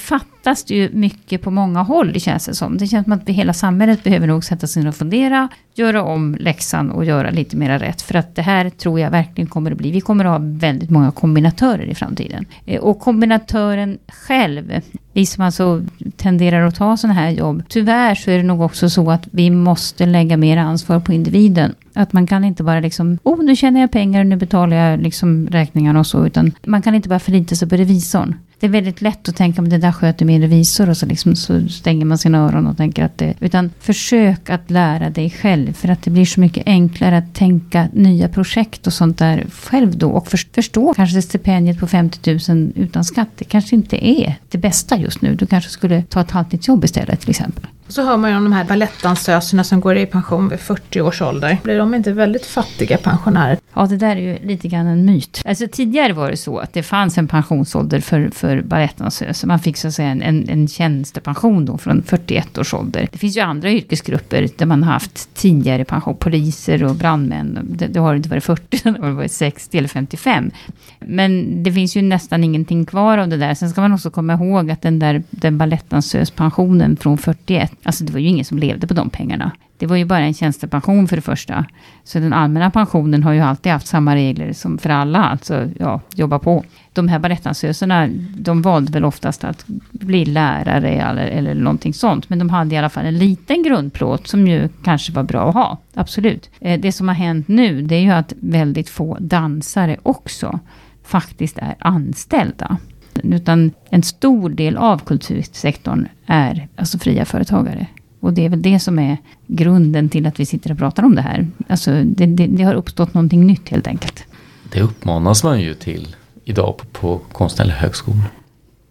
fattas 0.43 0.63
det 0.63 0.75
ju 0.75 0.89
mycket 0.93 1.41
på 1.41 1.51
många 1.51 1.81
håll, 1.81 2.13
det 2.13 2.19
känns 2.19 2.45
det 2.45 2.55
som. 2.55 2.77
Det 2.77 2.87
känns 2.87 3.03
som 3.03 3.13
att 3.13 3.21
vi, 3.25 3.33
hela 3.33 3.53
samhället 3.53 4.03
behöver 4.03 4.27
nog 4.27 4.43
sätta 4.43 4.67
sig 4.67 4.83
ner 4.83 4.89
och 4.89 4.95
fundera, 4.95 5.49
göra 5.75 6.03
om 6.03 6.37
läxan 6.39 6.91
och 6.91 7.05
göra 7.05 7.29
lite 7.29 7.57
mera 7.57 7.77
rätt. 7.77 8.01
För 8.01 8.15
att 8.15 8.35
det 8.35 8.41
här 8.41 8.69
tror 8.69 8.99
jag 8.99 9.11
verkligen 9.11 9.49
kommer 9.49 9.71
att 9.71 9.77
bli. 9.77 9.91
Vi 9.91 10.01
kommer 10.01 10.25
att 10.25 10.31
ha 10.31 10.39
väldigt 10.41 10.89
många 10.89 11.11
kombinatörer 11.11 11.85
i 11.85 11.95
framtiden. 11.95 12.45
Eh, 12.65 12.81
och 12.81 12.99
kombinatören 12.99 13.97
själv, 14.07 14.81
vi 15.13 15.25
som 15.25 15.43
alltså 15.43 15.81
tenderar 16.15 16.65
att 16.65 16.75
ta 16.75 16.97
sådana 16.97 17.19
här 17.19 17.29
jobb. 17.29 17.63
Tyvärr 17.69 18.15
så 18.15 18.31
är 18.31 18.37
det 18.37 18.43
nog 18.43 18.61
också 18.61 18.89
så 18.89 19.11
att 19.11 19.27
vi 19.31 19.49
måste 19.49 20.05
lägga 20.05 20.37
mer 20.37 20.57
ansvar 20.57 20.99
på 20.99 21.13
individen. 21.13 21.75
Att 21.93 22.13
man 22.13 22.27
kan 22.27 22.43
inte 22.43 22.63
bara 22.63 22.79
liksom, 22.79 23.17
oh 23.23 23.43
nu 23.43 23.55
tjänar 23.55 23.79
jag 23.79 23.91
pengar, 23.91 24.23
nu 24.23 24.35
betalar 24.35 24.77
jag 24.77 24.99
liksom 24.99 25.47
räkningarna 25.47 25.99
och 25.99 26.07
så, 26.07 26.25
utan 26.25 26.51
man 26.65 26.81
kan 26.81 26.95
inte 26.95 27.09
bara 27.09 27.19
förlita 27.19 27.55
sig 27.55 27.69
på 27.69 27.75
revisorn. 27.75 28.35
Det 28.63 28.67
är 28.67 28.71
väldigt 28.71 29.01
lätt 29.01 29.29
att 29.29 29.35
tänka, 29.35 29.61
Men 29.61 29.71
det 29.71 29.77
där 29.77 29.91
sköter 29.91 30.25
min 30.25 30.32
revisor 30.41 30.89
och 30.89 30.97
så, 30.97 31.05
liksom, 31.05 31.35
så 31.35 31.67
stänger 31.67 32.05
man 32.05 32.17
sina 32.17 32.37
öron 32.37 32.67
och 32.67 32.77
tänker 32.77 33.03
att 33.03 33.17
det... 33.17 33.33
Utan 33.39 33.71
försök 33.79 34.49
att 34.49 34.71
lära 34.71 35.09
dig 35.09 35.29
själv, 35.29 35.73
för 35.73 35.89
att 35.89 36.03
det 36.03 36.11
blir 36.11 36.25
så 36.25 36.39
mycket 36.39 36.67
enklare 36.67 37.17
att 37.17 37.35
tänka 37.35 37.89
nya 37.93 38.29
projekt 38.29 38.87
och 38.87 38.93
sånt 38.93 39.17
där 39.17 39.45
själv 39.51 39.97
då. 39.97 40.09
Och 40.09 40.27
förstå 40.27 40.93
kanske 40.93 41.21
stipendiet 41.21 41.79
på 41.79 41.87
50 41.87 42.39
000 42.49 42.71
utan 42.75 43.05
skatt, 43.05 43.29
det 43.35 43.45
kanske 43.45 43.75
inte 43.75 44.07
är 44.07 44.35
det 44.49 44.57
bästa 44.57 44.97
just 44.97 45.21
nu. 45.21 45.35
Du 45.35 45.45
kanske 45.45 45.69
skulle 45.69 46.03
ta 46.03 46.21
ett 46.21 46.31
halvtidsjobb 46.31 46.83
istället 46.83 47.19
till 47.19 47.29
exempel. 47.29 47.65
Så 47.93 48.03
hör 48.03 48.17
man 48.17 48.31
ju 48.31 48.37
om 48.37 48.43
de 48.43 48.53
här 48.53 48.65
balettdansöserna 48.65 49.63
som 49.63 49.81
går 49.81 49.97
i 49.97 50.05
pension 50.05 50.49
vid 50.49 50.59
40 50.59 51.01
års 51.01 51.21
ålder. 51.21 51.57
Blir 51.63 51.77
de 51.77 51.93
inte 51.93 52.13
väldigt 52.13 52.45
fattiga 52.45 52.97
pensionärer? 52.97 53.57
Ja, 53.73 53.85
det 53.85 53.97
där 53.97 54.15
är 54.15 54.21
ju 54.21 54.47
lite 54.47 54.67
grann 54.67 54.87
en 54.87 55.05
myt. 55.05 55.41
Alltså 55.45 55.67
tidigare 55.71 56.13
var 56.13 56.31
det 56.31 56.37
så 56.37 56.57
att 56.57 56.73
det 56.73 56.83
fanns 56.83 57.17
en 57.17 57.27
pensionsålder 57.27 57.99
för, 57.99 58.29
för 58.33 58.61
balettdansöser. 58.61 59.47
Man 59.47 59.59
fick 59.59 59.77
så 59.77 59.87
att 59.87 59.93
säga 59.93 60.09
en, 60.09 60.21
en, 60.21 60.49
en 60.49 60.67
tjänstepension 60.67 61.65
då 61.65 61.77
från 61.77 62.03
41 62.03 62.57
års 62.57 62.73
ålder. 62.73 63.07
Det 63.11 63.17
finns 63.17 63.37
ju 63.37 63.41
andra 63.41 63.69
yrkesgrupper 63.69 64.47
där 64.57 64.65
man 64.65 64.83
har 64.83 64.93
haft 64.93 65.33
tidigare 65.33 65.85
pension. 65.85 66.15
Poliser 66.15 66.83
och 66.83 66.95
brandmän. 66.95 67.59
Det, 67.63 67.87
det 67.87 67.99
har 67.99 68.15
inte 68.15 68.29
varit 68.29 68.43
40, 68.43 68.79
det 68.83 68.99
har 68.99 69.11
varit 69.11 69.31
60 69.31 69.77
eller 69.77 69.87
55. 69.87 70.51
Men 70.99 71.63
det 71.63 71.71
finns 71.71 71.97
ju 71.97 72.01
nästan 72.01 72.43
ingenting 72.43 72.85
kvar 72.85 73.17
av 73.17 73.27
det 73.27 73.37
där. 73.37 73.53
Sen 73.53 73.69
ska 73.69 73.81
man 73.81 73.93
också 73.93 74.11
komma 74.11 74.33
ihåg 74.33 74.71
att 74.71 74.81
den 74.81 74.99
där 74.99 75.23
den 75.29 75.57
balettdansöspensionen 75.57 76.97
från 76.97 77.17
41 77.17 77.71
Alltså 77.83 78.03
det 78.03 78.13
var 78.13 78.19
ju 78.19 78.27
ingen 78.27 78.45
som 78.45 78.59
levde 78.59 78.87
på 78.87 78.93
de 78.93 79.09
pengarna. 79.09 79.51
Det 79.77 79.85
var 79.85 79.95
ju 79.95 80.05
bara 80.05 80.19
en 80.19 80.33
tjänstepension 80.33 81.07
för 81.07 81.15
det 81.15 81.21
första. 81.21 81.65
Så 82.03 82.19
den 82.19 82.33
allmänna 82.33 82.71
pensionen 82.71 83.23
har 83.23 83.33
ju 83.33 83.39
alltid 83.39 83.71
haft 83.71 83.87
samma 83.87 84.15
regler 84.15 84.53
som 84.53 84.77
för 84.77 84.89
alla, 84.89 85.23
alltså 85.23 85.69
ja, 85.79 86.01
jobba 86.15 86.39
på. 86.39 86.63
De 86.93 87.07
här 87.07 87.19
balettdansöserna, 87.19 88.09
de 88.37 88.61
valde 88.61 88.91
väl 88.91 89.05
oftast 89.05 89.43
att 89.43 89.65
bli 89.91 90.25
lärare 90.25 90.89
eller, 90.89 91.25
eller 91.27 91.55
någonting 91.55 91.93
sånt. 91.93 92.29
Men 92.29 92.39
de 92.39 92.49
hade 92.49 92.75
i 92.75 92.77
alla 92.77 92.89
fall 92.89 93.05
en 93.05 93.17
liten 93.17 93.63
grundplåt 93.63 94.27
som 94.27 94.47
ju 94.47 94.69
kanske 94.83 95.11
var 95.13 95.23
bra 95.23 95.49
att 95.49 95.53
ha. 95.53 95.77
Absolut. 95.93 96.49
Eh, 96.59 96.79
det 96.79 96.91
som 96.91 97.07
har 97.07 97.15
hänt 97.15 97.47
nu, 97.47 97.81
det 97.81 97.95
är 97.95 98.01
ju 98.01 98.11
att 98.11 98.33
väldigt 98.39 98.89
få 98.89 99.17
dansare 99.19 99.97
också 100.03 100.59
faktiskt 101.03 101.57
är 101.57 101.75
anställda. 101.79 102.77
Utan 103.23 103.71
en 103.89 104.03
stor 104.03 104.49
del 104.49 104.77
av 104.77 104.97
kultursektorn 105.05 106.07
är 106.25 106.67
alltså 106.75 106.99
fria 106.99 107.25
företagare. 107.25 107.87
Och 108.19 108.33
det 108.33 108.45
är 108.45 108.49
väl 108.49 108.61
det 108.61 108.79
som 108.79 108.99
är 108.99 109.17
grunden 109.47 110.09
till 110.09 110.25
att 110.25 110.39
vi 110.39 110.45
sitter 110.45 110.71
och 110.71 110.77
pratar 110.77 111.03
om 111.03 111.15
det 111.15 111.21
här. 111.21 111.47
Alltså 111.67 111.91
det, 111.91 112.25
det, 112.25 112.47
det 112.47 112.63
har 112.63 112.73
uppstått 112.73 113.13
någonting 113.13 113.47
nytt 113.47 113.69
helt 113.69 113.87
enkelt. 113.87 114.23
Det 114.71 114.81
uppmanas 114.81 115.43
man 115.43 115.61
ju 115.61 115.73
till 115.73 116.15
idag 116.43 116.77
på, 116.77 116.85
på 116.85 117.17
konstnärlig 117.17 117.73
högskola. 117.73 118.23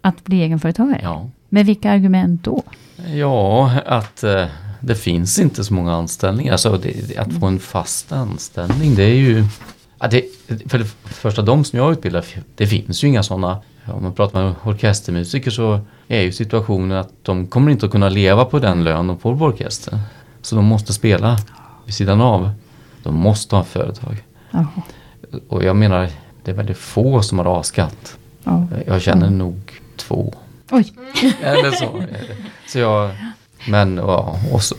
Att 0.01 0.23
bli 0.23 0.41
egenföretagare? 0.41 0.99
Ja. 1.03 1.29
Med 1.49 1.65
vilka 1.65 1.91
argument 1.91 2.43
då? 2.43 2.63
Ja, 3.15 3.71
att 3.85 4.23
eh, 4.23 4.45
det 4.79 4.95
finns 4.95 5.39
inte 5.39 5.63
så 5.63 5.73
många 5.73 5.93
anställningar. 5.93 6.51
Alltså 6.51 6.77
det, 6.77 7.17
att 7.17 7.33
få 7.33 7.45
en 7.45 7.59
fast 7.59 8.11
anställning 8.11 8.95
det 8.95 9.03
är 9.03 9.15
ju... 9.15 9.45
Ja, 9.99 10.07
det, 10.07 10.23
för 10.67 10.77
det 10.77 10.85
första, 11.03 11.41
de 11.41 11.63
som 11.63 11.79
jag 11.79 11.91
utbildar, 11.91 12.25
det 12.55 12.67
finns 12.67 13.03
ju 13.03 13.07
inga 13.07 13.23
sådana 13.23 13.61
om 13.85 14.03
man 14.03 14.13
pratar 14.13 14.43
med 14.43 14.55
orkestermusiker 14.63 15.51
så 15.51 15.79
är 16.07 16.21
ju 16.21 16.31
situationen 16.31 16.97
att 16.97 17.09
de 17.21 17.47
kommer 17.47 17.71
inte 17.71 17.85
att 17.85 17.91
kunna 17.91 18.09
leva 18.09 18.45
på 18.45 18.59
den 18.59 18.83
lön 18.83 19.07
de 19.07 19.19
får 19.19 19.37
på 19.37 19.45
orkestern. 19.45 19.99
Så 20.41 20.55
de 20.55 20.65
måste 20.65 20.93
spela 20.93 21.37
vid 21.85 21.93
sidan 21.93 22.21
av. 22.21 22.51
De 23.03 23.15
måste 23.15 23.55
ha 23.55 23.63
företag. 23.63 24.23
Aha. 24.51 24.81
Och 25.47 25.63
jag 25.63 25.75
menar, 25.75 26.09
det 26.43 26.51
är 26.51 26.55
väldigt 26.55 26.77
få 26.77 27.21
som 27.21 27.39
har 27.39 27.59
A-skatt. 27.59 28.17
Ja. 28.43 28.67
Jag 28.87 29.01
känner 29.01 29.29
nog 29.29 29.81
två. 29.95 30.33
Oj! 30.71 30.93
Eller 31.41 31.71
så. 31.71 32.03
Så 32.67 32.79
jag, 32.79 33.11
men 33.67 33.97
ja, 33.97 34.39
och, 34.51 34.63
så, 34.63 34.75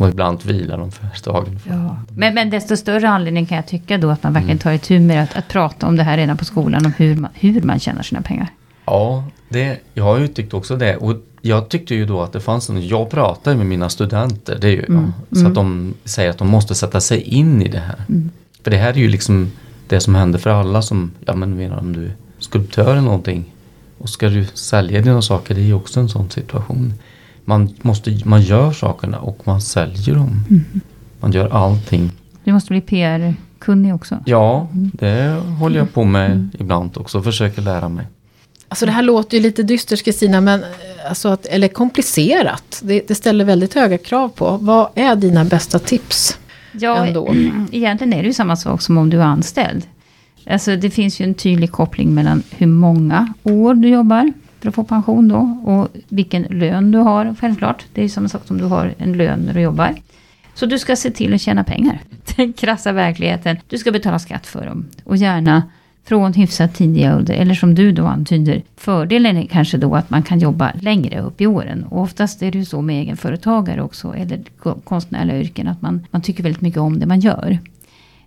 och 0.00 0.08
ibland 0.08 0.42
vilar 0.44 0.78
de 0.78 0.92
för 0.92 1.06
dagen. 1.24 1.60
Ja. 1.68 1.96
Men, 2.14 2.34
men 2.34 2.50
desto 2.50 2.76
större 2.76 3.08
anledning 3.08 3.46
kan 3.46 3.56
jag 3.56 3.66
tycka 3.66 3.98
då 3.98 4.10
att 4.10 4.22
man 4.22 4.32
verkligen 4.32 4.56
mm. 4.56 4.62
tar 4.62 4.72
itu 4.72 5.00
med 5.00 5.22
att, 5.22 5.36
att 5.36 5.48
prata 5.48 5.86
om 5.86 5.96
det 5.96 6.02
här 6.02 6.16
redan 6.16 6.36
på 6.36 6.44
skolan. 6.44 6.86
Om 6.86 6.92
hur 6.92 7.16
man, 7.16 7.30
hur 7.34 7.62
man 7.62 7.80
tjänar 7.80 8.02
sina 8.02 8.22
pengar. 8.22 8.48
Ja, 8.84 9.24
det, 9.48 9.80
jag 9.94 10.04
har 10.04 10.18
ju 10.18 10.28
tyckt 10.28 10.54
också 10.54 10.76
det. 10.76 10.96
Och 10.96 11.16
jag 11.40 11.68
tyckte 11.68 11.94
ju 11.94 12.06
då 12.06 12.22
att 12.22 12.32
det 12.32 12.40
fanns 12.40 12.70
en, 12.70 12.88
jag 12.88 13.10
pratar 13.10 13.54
med 13.54 13.66
mina 13.66 13.88
studenter, 13.88 14.58
det 14.60 14.66
är 14.68 14.72
ju, 14.72 14.84
mm. 14.84 15.12
ja, 15.28 15.36
så 15.36 15.40
att 15.40 15.40
mm. 15.40 15.54
de 15.54 15.94
säger 16.04 16.30
att 16.30 16.38
de 16.38 16.48
måste 16.48 16.74
sätta 16.74 17.00
sig 17.00 17.20
in 17.20 17.62
i 17.62 17.68
det 17.68 17.78
här. 17.78 18.04
Mm. 18.08 18.30
För 18.62 18.70
det 18.70 18.76
här 18.76 18.90
är 18.90 18.98
ju 18.98 19.08
liksom 19.08 19.50
det 19.88 20.00
som 20.00 20.14
händer 20.14 20.38
för 20.38 20.50
alla 20.50 20.82
som, 20.82 21.10
ja 21.24 21.34
men 21.34 21.56
menar 21.56 21.78
om 21.78 21.92
du 21.92 22.04
är 22.04 22.14
skulptör 22.38 22.90
eller 22.90 23.00
någonting 23.00 23.44
och 23.98 24.08
ska 24.08 24.28
du 24.28 24.44
sälja 24.44 25.02
dina 25.02 25.22
saker, 25.22 25.54
det 25.54 25.60
är 25.60 25.64
ju 25.64 25.74
också 25.74 26.00
en 26.00 26.08
sån 26.08 26.30
situation 26.30 26.94
man, 27.50 27.74
måste, 27.82 28.18
man 28.24 28.42
gör 28.42 28.72
sakerna 28.72 29.18
och 29.18 29.38
man 29.44 29.60
säljer 29.60 30.14
dem. 30.14 30.44
Mm. 30.50 30.64
Man 31.20 31.32
gör 31.32 31.48
allting. 31.48 32.10
Du 32.44 32.52
måste 32.52 32.72
bli 32.72 32.80
PR-kunnig 32.80 33.94
också. 33.94 34.18
Ja, 34.26 34.68
det 34.72 35.42
håller 35.58 35.78
jag 35.78 35.92
på 35.92 36.04
med 36.04 36.30
mm. 36.30 36.50
ibland 36.58 36.96
också. 36.96 37.22
Försöker 37.22 37.62
lära 37.62 37.88
mig. 37.88 38.06
Alltså 38.68 38.86
det 38.86 38.92
här 38.92 39.02
låter 39.02 39.36
ju 39.36 39.42
lite 39.42 39.62
dystert 39.62 40.04
Kristina, 40.04 40.40
men 40.40 40.60
eh, 40.60 40.68
alltså 41.08 41.28
att, 41.28 41.46
eller 41.46 41.68
komplicerat. 41.68 42.80
Det, 42.82 43.08
det, 43.08 43.14
ställer 43.14 43.44
väldigt 43.44 43.74
höga 43.74 43.98
krav 43.98 44.28
på. 44.28 44.58
Vad 44.60 44.88
är 44.94 45.16
dina 45.16 45.44
bästa 45.44 45.78
tips? 45.78 46.38
Ja, 46.72 47.06
ändå? 47.06 47.34
egentligen 47.72 48.12
är 48.12 48.22
det 48.22 48.26
ju 48.26 48.34
samma 48.34 48.56
sak 48.56 48.82
som 48.82 48.98
om 48.98 49.10
du 49.10 49.20
är 49.20 49.24
anställd. 49.24 49.86
Alltså 50.46 50.76
det 50.76 50.90
finns 50.90 51.20
ju 51.20 51.24
en 51.24 51.34
tydlig 51.34 51.72
koppling 51.72 52.14
mellan 52.14 52.42
hur 52.50 52.66
många 52.66 53.32
år 53.42 53.74
du 53.74 53.88
jobbar 53.88 54.32
för 54.60 54.68
att 54.68 54.74
få 54.74 54.84
pension 54.84 55.28
då. 55.28 55.58
Och 55.64 55.88
vilken 56.08 56.42
lön 56.42 56.92
du 56.92 56.98
har, 56.98 57.36
självklart. 57.40 57.84
Det 57.94 58.04
är 58.04 58.08
samma 58.08 58.28
sak 58.28 58.46
som 58.46 58.58
du 58.58 58.64
har 58.64 58.94
en 58.98 59.12
lön 59.12 59.40
när 59.40 59.54
du 59.54 59.60
jobbar. 59.60 59.94
Så 60.54 60.66
du 60.66 60.78
ska 60.78 60.96
se 60.96 61.10
till 61.10 61.34
att 61.34 61.40
tjäna 61.40 61.64
pengar. 61.64 61.98
Den 62.36 62.52
krassa 62.52 62.92
verkligheten. 62.92 63.56
Du 63.68 63.78
ska 63.78 63.92
betala 63.92 64.18
skatt 64.18 64.46
för 64.46 64.66
dem. 64.66 64.86
Och 65.04 65.16
gärna 65.16 65.62
från 66.04 66.32
hyfsat 66.32 66.74
tidiga 66.74 67.16
ålder. 67.16 67.34
Eller 67.34 67.54
som 67.54 67.74
du 67.74 67.92
då 67.92 68.06
antyder. 68.06 68.62
Fördelen 68.76 69.36
är 69.36 69.46
kanske 69.46 69.76
då 69.76 69.94
att 69.94 70.10
man 70.10 70.22
kan 70.22 70.38
jobba 70.38 70.72
längre 70.80 71.20
upp 71.20 71.40
i 71.40 71.46
åren. 71.46 71.84
Och 71.84 72.02
oftast 72.02 72.42
är 72.42 72.50
det 72.50 72.58
ju 72.58 72.64
så 72.64 72.80
med 72.82 73.00
egenföretagare 73.00 73.82
också. 73.82 74.14
Eller 74.14 74.40
konstnärliga 74.84 75.40
yrken. 75.40 75.68
Att 75.68 75.82
man, 75.82 76.06
man 76.10 76.22
tycker 76.22 76.42
väldigt 76.42 76.62
mycket 76.62 76.80
om 76.80 76.98
det 76.98 77.06
man 77.06 77.20
gör. 77.20 77.58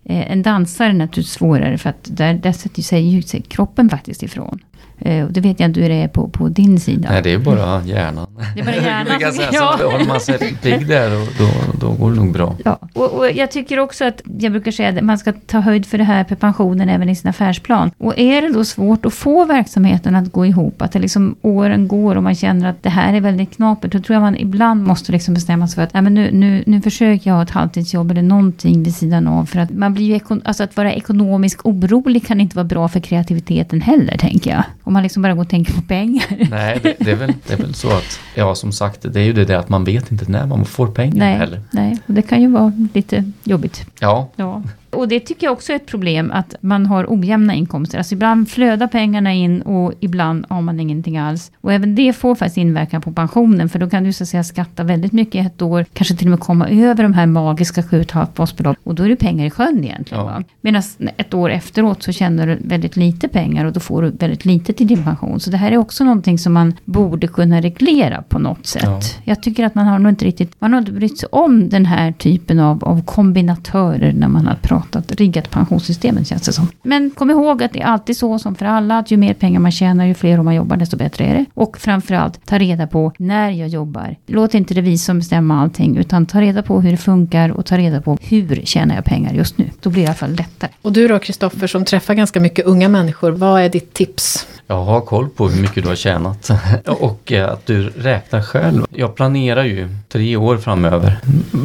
Eh, 0.03 0.31
en 0.31 0.41
dansare 0.41 0.89
är 0.89 0.93
naturligtvis 0.93 1.33
svårare 1.33 1.77
för 1.77 1.89
att 1.89 2.09
där, 2.11 2.33
där 2.33 2.51
sätter 2.51 2.81
sig 2.81 3.21
kroppen 3.47 3.89
faktiskt 3.89 4.23
ifrån. 4.23 4.59
Eh, 5.05 5.25
och 5.25 5.31
det 5.31 5.41
vet 5.41 5.59
jag 5.59 5.69
inte 5.69 5.79
hur 5.79 5.89
det 5.89 5.95
är 5.95 6.07
på, 6.07 6.27
på 6.27 6.47
din 6.47 6.79
sida. 6.79 7.09
Nej, 7.11 7.21
det 7.21 7.33
är 7.33 7.37
bara 7.37 7.83
hjärnan. 7.83 8.27
Det 8.55 8.61
är 8.61 8.65
bara 8.65 8.75
hjärnan. 8.85 9.17
jag 9.19 9.33
säga, 9.33 9.49
ja. 9.51 9.75
så 9.79 9.91
håller 9.91 10.05
man 10.05 10.19
sig 10.19 10.55
pigg 10.61 10.87
där 10.87 11.21
och 11.21 11.27
då, 11.37 11.47
då 11.79 11.91
går 11.91 12.11
det 12.11 12.17
nog 12.17 12.33
bra. 12.33 12.55
Ja, 12.65 12.79
och, 12.93 13.11
och, 13.11 13.31
jag 13.31 13.51
tycker 13.51 13.79
också 13.79 14.05
att 14.05 14.21
jag 14.39 14.51
brukar 14.51 14.71
säga 14.71 14.89
att 14.89 15.01
man 15.01 15.17
ska 15.17 15.33
ta 15.33 15.59
höjd 15.59 15.85
för 15.85 15.97
det 15.97 16.03
här 16.03 16.23
för 16.23 16.35
pensionen 16.35 16.89
även 16.89 17.09
i 17.09 17.15
sin 17.15 17.29
affärsplan. 17.29 17.91
Och 17.97 18.19
är 18.19 18.41
det 18.41 18.53
då 18.53 18.65
svårt 18.65 19.05
att 19.05 19.13
få 19.13 19.45
verksamheten 19.45 20.15
att 20.15 20.31
gå 20.31 20.45
ihop, 20.45 20.81
att 20.81 20.91
det 20.91 20.99
liksom 20.99 21.35
åren 21.41 21.87
går 21.87 22.15
och 22.15 22.23
man 22.23 22.35
känner 22.35 22.69
att 22.69 22.83
det 22.83 22.89
här 22.89 23.13
är 23.13 23.21
väldigt 23.21 23.55
knapert, 23.55 23.91
då 23.91 23.99
tror 23.99 24.13
jag 24.13 24.21
man 24.21 24.37
ibland 24.37 24.87
måste 24.87 25.11
liksom 25.11 25.33
bestämma 25.33 25.67
sig 25.67 25.75
för 25.75 25.81
att 25.81 26.03
men 26.03 26.13
nu, 26.13 26.31
nu, 26.31 26.63
nu 26.67 26.81
försöker 26.81 27.29
jag 27.29 27.35
ha 27.35 27.43
ett 27.43 27.49
halvtidsjobb 27.49 28.11
eller 28.11 28.21
någonting 28.21 28.83
vid 28.83 28.95
sidan 28.95 29.27
av. 29.27 29.45
För 29.45 29.59
att 29.59 29.69
man 29.69 29.93
blir 29.93 30.05
ju, 30.05 30.41
alltså 30.45 30.63
att 30.63 30.77
vara 30.77 30.93
ekonomiskt 30.93 31.59
orolig 31.63 32.27
kan 32.27 32.41
inte 32.41 32.55
vara 32.55 32.63
bra 32.65 32.87
för 32.87 32.99
kreativiteten 32.99 33.81
heller, 33.81 34.17
tänker 34.17 34.51
jag. 34.51 34.63
Om 34.93 34.95
man 34.95 35.03
liksom 35.03 35.21
bara 35.21 35.33
går 35.33 35.41
och 35.41 35.49
tänker 35.49 35.73
på 35.73 35.81
pengar. 35.81 36.25
Nej, 36.49 36.79
det, 36.83 36.95
det, 36.99 37.11
är 37.11 37.15
väl, 37.15 37.33
det 37.47 37.53
är 37.53 37.57
väl 37.57 37.73
så 37.73 37.87
att, 37.87 38.19
ja 38.35 38.55
som 38.55 38.71
sagt, 38.71 39.13
det 39.13 39.19
är 39.19 39.23
ju 39.23 39.33
det 39.33 39.45
där 39.45 39.57
att 39.57 39.69
man 39.69 39.83
vet 39.83 40.11
inte 40.11 40.31
när 40.31 40.45
man 40.45 40.65
får 40.65 40.87
pengar 40.87 41.15
nej, 41.15 41.37
heller. 41.37 41.61
Nej, 41.71 41.97
och 42.07 42.13
det 42.13 42.21
kan 42.21 42.41
ju 42.41 42.47
vara 42.47 42.71
lite 42.93 43.23
jobbigt. 43.43 43.85
Ja. 43.99 44.29
ja. 44.35 44.63
Och 44.93 45.07
det 45.07 45.19
tycker 45.19 45.47
jag 45.47 45.53
också 45.53 45.71
är 45.71 45.75
ett 45.75 45.85
problem, 45.85 46.31
att 46.31 46.55
man 46.61 46.85
har 46.85 47.05
ojämna 47.09 47.53
inkomster. 47.53 47.97
Alltså 47.97 48.15
ibland 48.15 48.49
flödar 48.49 48.87
pengarna 48.87 49.33
in 49.33 49.61
och 49.61 49.93
ibland 49.99 50.45
har 50.49 50.61
man 50.61 50.79
ingenting 50.79 51.17
alls. 51.17 51.51
Och 51.61 51.73
även 51.73 51.95
det 51.95 52.13
får 52.13 52.35
faktiskt 52.35 52.57
inverkan 52.57 53.01
på 53.01 53.11
pensionen, 53.11 53.69
för 53.69 53.79
då 53.79 53.89
kan 53.89 54.03
du 54.03 54.13
så 54.13 54.23
att 54.23 54.29
säga 54.29 54.43
skatta 54.43 54.83
väldigt 54.83 55.11
mycket 55.11 55.45
ett 55.45 55.61
år, 55.61 55.85
kanske 55.93 56.15
till 56.15 56.27
och 56.27 56.31
med 56.31 56.39
komma 56.39 56.69
över 56.69 57.03
de 57.03 57.13
här 57.13 57.25
magiska 57.25 57.81
7,5 57.81 58.27
basbelopp. 58.35 58.77
Och 58.83 58.95
då 58.95 59.03
är 59.03 59.09
det 59.09 59.15
pengar 59.15 59.45
i 59.45 59.49
sjön 59.49 59.83
egentligen. 59.83 60.25
Ja. 60.25 60.43
Medan 60.61 60.83
ett 61.17 61.33
år 61.33 61.49
efteråt 61.49 62.03
så 62.03 62.11
tjänar 62.11 62.47
du 62.47 62.57
väldigt 62.61 62.95
lite 62.95 63.27
pengar 63.27 63.65
och 63.65 63.73
då 63.73 63.79
får 63.79 64.01
du 64.01 64.09
väldigt 64.09 64.45
lite 64.45 64.73
till 64.73 64.87
din 64.87 65.03
pension. 65.03 65.39
Så 65.39 65.49
det 65.49 65.57
här 65.57 65.71
är 65.71 65.77
också 65.77 66.03
någonting 66.03 66.37
som 66.37 66.53
man 66.53 66.73
borde 66.85 67.27
kunna 67.27 67.61
reglera 67.61 68.21
på 68.21 68.39
något 68.39 68.65
sätt. 68.65 68.83
Ja. 68.83 68.99
Jag 69.23 69.43
tycker 69.43 69.65
att 69.65 69.75
man 69.75 69.87
har 69.87 69.99
nog 69.99 70.11
inte 70.11 70.25
riktigt, 70.25 70.51
man 70.59 70.73
har 70.73 70.79
inte 70.79 70.91
brytt 70.91 71.19
sig 71.19 71.29
om 71.31 71.69
den 71.69 71.85
här 71.85 72.11
typen 72.11 72.59
av, 72.59 72.83
av 72.83 73.03
kombinatörer 73.05 74.13
när 74.13 74.27
man 74.27 74.47
har 74.47 74.55
pratat 74.55 74.82
pratat, 74.83 75.11
riggat 75.11 75.51
pensionssystemen 75.51 76.25
känns 76.25 76.41
det 76.41 76.53
som. 76.53 76.67
Men 76.83 77.11
kom 77.11 77.31
ihåg 77.31 77.63
att 77.63 77.73
det 77.73 77.81
är 77.81 77.85
alltid 77.85 78.17
så 78.17 78.39
som 78.39 78.55
för 78.55 78.65
alla, 78.65 78.97
att 78.97 79.11
ju 79.11 79.17
mer 79.17 79.33
pengar 79.33 79.59
man 79.59 79.71
tjänar, 79.71 80.05
ju 80.05 80.13
fler 80.13 80.39
år 80.39 80.43
man 80.43 80.55
jobbar, 80.55 80.77
desto 80.77 80.97
bättre 80.97 81.25
är 81.25 81.33
det. 81.35 81.45
Och 81.53 81.77
framförallt, 81.77 82.45
ta 82.45 82.57
reda 82.57 82.87
på 82.87 83.11
när 83.17 83.49
jag 83.51 83.67
jobbar. 83.67 84.15
Låt 84.27 84.53
inte 84.53 84.73
revisorn 84.73 85.19
bestämma 85.19 85.61
allting, 85.61 85.97
utan 85.97 86.25
ta 86.25 86.41
reda 86.41 86.63
på 86.63 86.81
hur 86.81 86.91
det 86.91 86.97
funkar 86.97 87.49
och 87.49 87.65
ta 87.65 87.77
reda 87.77 88.01
på 88.01 88.17
hur 88.21 88.61
tjänar 88.65 88.95
jag 88.95 89.05
pengar 89.05 89.33
just 89.33 89.57
nu. 89.57 89.69
Då 89.81 89.89
blir 89.89 90.01
det 90.01 90.05
i 90.05 90.07
alla 90.07 90.15
fall 90.15 90.35
lättare. 90.35 90.71
Och 90.81 90.93
du 90.93 91.07
då 91.07 91.19
Kristoffer 91.19 91.67
som 91.67 91.85
träffar 91.85 92.13
ganska 92.13 92.39
mycket 92.39 92.65
unga 92.65 92.89
människor, 92.89 93.31
vad 93.31 93.61
är 93.61 93.69
ditt 93.69 93.93
tips? 93.93 94.47
Jag 94.73 94.83
har 94.83 95.01
koll 95.01 95.29
på 95.29 95.47
hur 95.47 95.61
mycket 95.61 95.83
du 95.83 95.89
har 95.89 95.95
tjänat 95.95 96.51
och 96.85 97.31
eh, 97.31 97.49
att 97.49 97.65
du 97.65 97.89
räknar 97.89 98.41
själv. 98.41 98.85
Jag 98.89 99.15
planerar 99.15 99.63
ju 99.63 99.89
tre 100.09 100.37
år 100.37 100.57
framöver, 100.57 101.17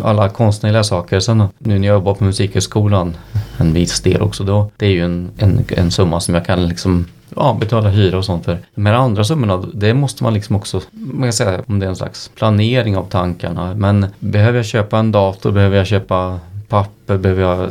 alla 0.05 0.29
konstnärliga 0.29 0.85
saker. 0.85 1.21
Sen 1.21 1.39
nu 1.59 1.79
när 1.79 1.89
jag 1.89 1.95
jobbar 1.95 2.15
på 2.15 2.25
Musikhögskolan, 2.25 3.17
en 3.57 3.73
viss 3.73 4.01
del 4.01 4.23
också 4.23 4.45
då, 4.45 4.71
det 4.77 4.87
är 4.87 4.91
ju 4.91 5.05
en, 5.05 5.31
en, 5.39 5.65
en 5.69 5.91
summa 5.91 6.21
som 6.21 6.35
jag 6.35 6.47
kan 6.47 6.69
liksom 6.69 7.07
ja, 7.37 7.57
betala 7.61 7.89
hyra 7.89 8.19
och 8.19 8.25
sånt 8.25 8.45
för. 8.45 8.59
De 8.75 8.87
här 8.87 8.95
andra 8.95 9.25
summorna, 9.25 9.65
det 9.75 9.95
måste 9.95 10.25
man 10.25 10.35
liksom 10.35 10.57
också, 10.57 10.81
man 10.91 11.23
kan 11.23 11.33
säga 11.33 11.63
om 11.67 11.79
det 11.79 11.87
är 11.87 11.91
en 11.91 11.97
slags 11.97 12.31
planering 12.35 12.97
av 12.97 13.05
tankarna. 13.05 13.75
Men 13.75 14.07
behöver 14.19 14.59
jag 14.59 14.67
köpa 14.67 14.99
en 14.99 15.13
dator, 15.13 15.53
behöver 15.53 15.77
jag 15.77 15.87
köpa 15.87 16.41
papper, 16.69 17.19
behöver 17.19 17.43
jag 17.43 17.71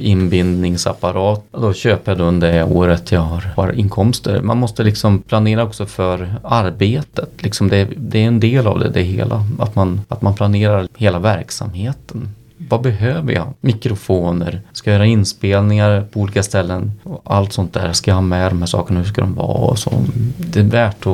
inbindningsapparat. 0.00 1.44
Då 1.50 1.72
köper 1.72 2.12
jag 2.12 2.18
då 2.18 2.24
under 2.24 2.52
det 2.52 2.64
året 2.64 3.12
jag 3.12 3.20
har, 3.20 3.40
har 3.56 3.72
inkomster. 3.72 4.40
Man 4.42 4.58
måste 4.58 4.84
liksom 4.84 5.22
planera 5.22 5.64
också 5.64 5.86
för 5.86 6.34
arbetet. 6.44 7.30
Liksom 7.38 7.68
det, 7.68 7.88
det 7.96 8.18
är 8.18 8.26
en 8.26 8.40
del 8.40 8.66
av 8.66 8.78
det, 8.78 8.88
det 8.88 9.02
hela. 9.02 9.44
Att 9.58 9.74
man, 9.74 10.00
att 10.08 10.22
man 10.22 10.34
planerar 10.34 10.88
hela 10.96 11.18
verksamheten. 11.18 12.28
Vad 12.68 12.82
behöver 12.82 13.32
jag? 13.32 13.54
Mikrofoner, 13.60 14.60
ska 14.72 14.90
jag 14.90 14.94
göra 14.94 15.06
inspelningar 15.06 16.06
på 16.12 16.20
olika 16.20 16.42
ställen? 16.42 16.92
Och 17.02 17.22
allt 17.24 17.52
sånt 17.52 17.72
där, 17.72 17.92
ska 17.92 18.10
jag 18.10 18.16
ha 18.16 18.22
med 18.22 18.50
de 18.50 18.58
här 18.58 18.66
sakerna, 18.66 19.00
hur 19.00 19.06
ska 19.06 19.20
de 19.20 19.34
vara? 19.34 19.70
Och 19.70 19.78
så. 19.78 19.90
Det 20.36 20.60
är 20.60 20.64
värt 20.64 21.00
att, 21.00 21.06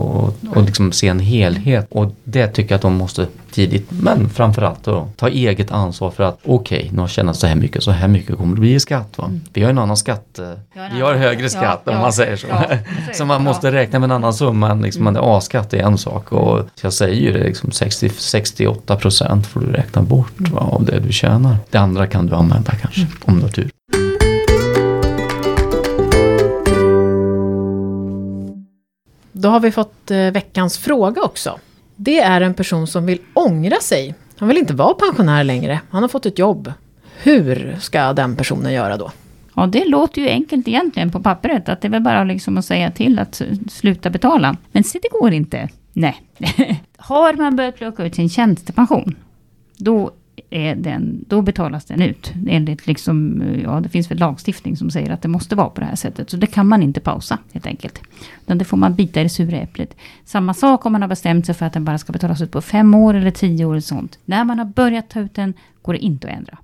och 0.56 0.62
liksom 0.66 0.92
se 0.92 1.08
en 1.08 1.20
helhet 1.20 1.86
och 1.90 2.12
det 2.24 2.46
tycker 2.46 2.72
jag 2.72 2.76
att 2.76 2.82
de 2.82 2.94
måste 2.94 3.26
tidigt, 3.54 3.90
men 3.90 4.28
framförallt 4.28 4.84
då, 4.84 5.08
ta 5.16 5.28
eget 5.28 5.70
ansvar 5.70 6.10
för 6.10 6.24
att 6.24 6.38
okej, 6.44 6.78
okay, 6.78 6.90
nu 6.90 6.96
har 6.96 7.02
jag 7.02 7.10
tjänat 7.10 7.36
så 7.36 7.46
här 7.46 7.54
mycket, 7.54 7.82
så 7.82 7.90
här 7.90 8.08
mycket 8.08 8.36
kommer 8.36 8.54
det 8.54 8.60
bli 8.60 8.74
i 8.74 8.80
skatt. 8.80 9.18
Va? 9.18 9.24
Mm. 9.24 9.40
Vi 9.52 9.62
har 9.62 9.70
en 9.70 9.78
annan 9.78 9.96
skatt, 9.96 10.38
eh, 10.38 10.50
vi 10.94 11.00
har 11.00 11.14
högre 11.14 11.50
skatt 11.50 11.82
ja, 11.84 11.92
om 11.92 11.98
man 11.98 12.12
säger 12.12 12.36
så. 12.36 12.46
Ja, 12.46 12.64
så 13.14 13.24
man 13.24 13.44
måste 13.44 13.72
räkna 13.72 13.98
med 13.98 14.06
en 14.06 14.12
annan 14.12 14.34
summa, 14.34 14.74
liksom 14.74 15.06
mm. 15.06 15.22
A-skatt 15.24 15.74
är 15.74 15.78
en 15.78 15.98
sak 15.98 16.32
och 16.32 16.68
jag 16.82 16.92
säger 16.92 17.20
ju 17.20 17.32
det, 17.32 17.44
liksom 17.44 17.70
60, 17.70 18.08
68 18.08 18.96
procent 18.96 19.46
får 19.46 19.60
du 19.60 19.66
räkna 19.66 20.02
bort 20.02 20.40
va, 20.50 20.60
av 20.60 20.84
det 20.84 21.00
du 21.00 21.12
tjänar. 21.12 21.56
Det 21.70 21.78
andra 21.78 22.06
kan 22.06 22.26
du 22.26 22.34
använda 22.34 22.72
kanske, 22.72 23.00
mm. 23.00 23.12
om 23.24 23.36
du 23.36 23.42
har 23.42 23.48
tur. 23.48 23.70
Då 29.32 29.48
har 29.48 29.60
vi 29.60 29.70
fått 29.70 30.10
eh, 30.10 30.18
veckans 30.18 30.78
fråga 30.78 31.22
också. 31.22 31.58
Det 31.96 32.20
är 32.20 32.40
en 32.40 32.54
person 32.54 32.86
som 32.86 33.06
vill 33.06 33.18
ångra 33.34 33.76
sig. 33.76 34.14
Han 34.38 34.48
vill 34.48 34.58
inte 34.58 34.74
vara 34.74 34.94
pensionär 34.94 35.44
längre. 35.44 35.80
Han 35.90 36.02
har 36.02 36.08
fått 36.08 36.26
ett 36.26 36.38
jobb. 36.38 36.72
Hur 37.22 37.76
ska 37.80 38.12
den 38.12 38.36
personen 38.36 38.72
göra 38.72 38.96
då? 38.96 39.10
Ja, 39.54 39.66
det 39.66 39.84
låter 39.84 40.22
ju 40.22 40.28
enkelt 40.28 40.68
egentligen 40.68 41.10
på 41.10 41.20
pappret. 41.20 41.68
Att 41.68 41.80
det 41.80 41.88
är 41.88 41.90
väl 41.90 42.02
bara 42.02 42.24
liksom 42.24 42.58
att 42.58 42.64
säga 42.64 42.90
till 42.90 43.18
att 43.18 43.42
sluta 43.68 44.10
betala. 44.10 44.56
Men 44.72 44.84
se, 44.84 44.98
det 45.02 45.08
går 45.20 45.32
inte. 45.32 45.68
Nej. 45.92 46.22
har 46.96 47.32
man 47.32 47.56
börjat 47.56 47.76
plocka 47.76 48.04
ut 48.04 48.14
sin 48.14 48.28
tjänstepension, 48.28 49.16
då 49.76 50.10
är 50.50 50.74
den, 50.74 51.24
då 51.28 51.42
betalas 51.42 51.84
den 51.84 52.02
ut. 52.02 52.32
Enligt 52.48 52.86
liksom, 52.86 53.42
ja 53.62 53.80
det 53.80 53.88
finns 53.88 54.10
väl 54.10 54.18
lagstiftning 54.18 54.76
som 54.76 54.90
säger 54.90 55.10
att 55.10 55.22
det 55.22 55.28
måste 55.28 55.56
vara 55.56 55.68
på 55.70 55.80
det 55.80 55.86
här 55.86 55.96
sättet. 55.96 56.30
Så 56.30 56.36
det 56.36 56.46
kan 56.46 56.68
man 56.68 56.82
inte 56.82 57.00
pausa 57.00 57.38
helt 57.52 57.66
enkelt. 57.66 58.00
Utan 58.42 58.58
det 58.58 58.64
får 58.64 58.76
man 58.76 58.94
bita 58.94 59.20
i 59.20 59.22
det 59.22 59.28
sura 59.28 59.56
äpplet. 59.56 59.96
Samma 60.24 60.54
sak 60.54 60.86
om 60.86 60.92
man 60.92 61.02
har 61.02 61.08
bestämt 61.08 61.46
sig 61.46 61.54
för 61.54 61.66
att 61.66 61.72
den 61.72 61.84
bara 61.84 61.98
ska 61.98 62.12
betalas 62.12 62.40
ut 62.40 62.50
på 62.50 62.60
fem 62.60 62.94
år 62.94 63.14
eller 63.14 63.30
tio 63.30 63.64
år 63.64 63.72
eller 63.72 63.80
sånt. 63.80 64.18
När 64.24 64.44
man 64.44 64.58
har 64.58 64.66
börjat 64.66 65.10
ta 65.10 65.20
ut 65.20 65.34
den 65.34 65.54
går 65.82 65.92
det 65.92 65.98
inte 65.98 66.28
att 66.28 66.38
ändra. 66.38 66.58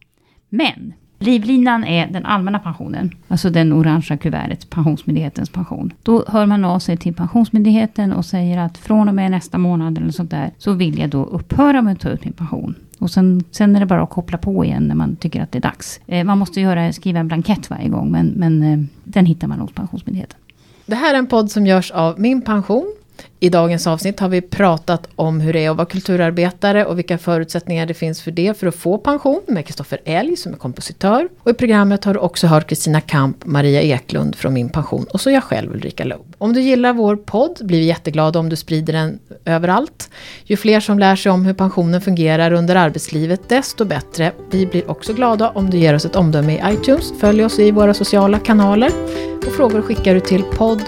Men 0.49 0.93
Livlinan 1.23 1.85
är 1.85 2.07
den 2.07 2.27
allmänna 2.27 2.59
pensionen, 2.59 3.11
alltså 3.29 3.51
den 3.51 3.73
orangea 3.73 4.17
kuvertet, 4.17 4.71
Pensionsmyndighetens 4.71 5.51
pension. 5.51 5.93
Då 6.03 6.25
hör 6.29 6.47
man 6.47 6.65
av 6.65 6.79
sig 6.79 6.97
till 6.97 7.15
Pensionsmyndigheten 7.15 8.13
och 8.13 8.25
säger 8.25 8.59
att 8.59 8.79
från 8.79 9.09
och 9.09 9.15
med 9.15 9.31
nästa 9.31 9.59
månad 9.59 9.99
eller 9.99 10.11
sånt 10.11 10.31
där 10.31 10.51
så 10.59 10.73
vill 10.73 10.99
jag 10.99 11.11
då 11.11 11.25
upphöra 11.25 11.83
med 11.83 11.93
att 11.93 12.01
ta 12.01 12.09
ut 12.09 12.25
min 12.25 12.33
pension. 12.33 12.75
Och 12.99 13.11
sen, 13.11 13.45
sen 13.51 13.77
är 13.77 13.81
det 13.81 13.87
bara 13.87 14.03
att 14.03 14.11
koppla 14.11 14.39
på 14.39 14.65
igen 14.65 14.83
när 14.83 14.95
man 14.95 15.17
tycker 15.17 15.43
att 15.43 15.53
det 15.53 15.59
är 15.59 15.63
dags. 15.63 16.01
Eh, 16.07 16.25
man 16.25 16.39
måste 16.39 16.61
göra, 16.61 16.93
skriva 16.93 17.21
en 17.21 17.29
blankett 17.29 17.71
varje 17.71 17.89
gång, 17.89 18.11
men, 18.11 18.27
men 18.27 18.63
eh, 18.63 18.79
den 19.05 19.27
hittar 19.27 19.49
man 19.49 19.61
hos 19.61 19.73
Pensionsmyndigheten. 19.73 20.39
Det 20.87 20.97
här 20.97 21.15
är 21.15 21.19
en 21.19 21.27
podd 21.27 21.51
som 21.51 21.67
görs 21.67 21.91
av 21.91 22.21
Min 22.21 22.43
Pension 22.43 22.93
i 23.43 23.49
dagens 23.49 23.87
avsnitt 23.87 24.21
har 24.21 24.29
vi 24.29 24.41
pratat 24.41 25.09
om 25.17 25.41
hur 25.41 25.53
det 25.53 25.65
är 25.65 25.71
att 25.71 25.77
vara 25.77 25.87
kulturarbetare 25.87 26.85
och 26.85 26.99
vilka 26.99 27.19
förutsättningar 27.19 27.87
det 27.87 27.95
finns 27.95 28.23
för 28.23 28.31
det 28.31 28.59
för 28.59 28.67
att 28.67 28.75
få 28.75 28.99
pension 28.99 29.41
med 29.47 29.67
Kristoffer 29.67 30.01
Elg 30.05 30.37
som 30.37 30.53
är 30.53 30.57
kompositör. 30.57 31.29
Och 31.39 31.51
i 31.51 31.55
programmet 31.55 32.05
har 32.05 32.15
du 32.15 32.21
också 32.21 32.47
hört 32.47 32.69
Kristina 32.69 33.01
Kamp, 33.01 33.45
Maria 33.45 33.83
Eklund 33.83 34.37
från 34.37 34.55
Min 34.55 34.69
Pension 34.69 35.05
och 35.05 35.21
så 35.21 35.31
jag 35.31 35.45
själv 35.45 35.73
Ulrika 35.73 36.05
Loob. 36.05 36.35
Om 36.39 36.53
du 36.53 36.61
gillar 36.61 36.93
vår 36.93 37.17
podd 37.17 37.59
blir 37.61 37.79
vi 37.79 37.85
jätteglada 37.85 38.39
om 38.39 38.49
du 38.49 38.57
sprider 38.57 38.93
den 38.93 39.19
överallt. 39.45 40.11
Ju 40.45 40.57
fler 40.57 40.81
som 40.81 40.99
lär 40.99 41.17
sig 41.17 41.33
om 41.33 41.45
hur 41.45 41.55
pensionen 41.55 42.01
fungerar 42.01 42.53
under 42.53 42.77
arbetslivet 42.77 43.49
desto 43.49 43.85
bättre. 43.85 44.33
Vi 44.51 44.67
blir 44.67 44.91
också 44.91 45.13
glada 45.13 45.51
om 45.51 45.71
du 45.71 45.79
ger 45.79 45.95
oss 45.95 46.05
ett 46.05 46.17
omdöme 46.17 46.53
i 46.53 46.75
iTunes, 46.75 47.13
följ 47.21 47.45
oss 47.45 47.59
i 47.59 47.71
våra 47.71 47.95
sociala 47.95 48.39
kanaler 48.39 48.91
och 49.47 49.53
frågor 49.53 49.83
skickar 49.83 50.15
du 50.15 50.21
till 50.21 50.43
podd 50.43 50.83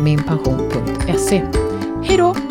minpension.se. 0.00 1.59
Hej 2.02 2.16
då! 2.16 2.49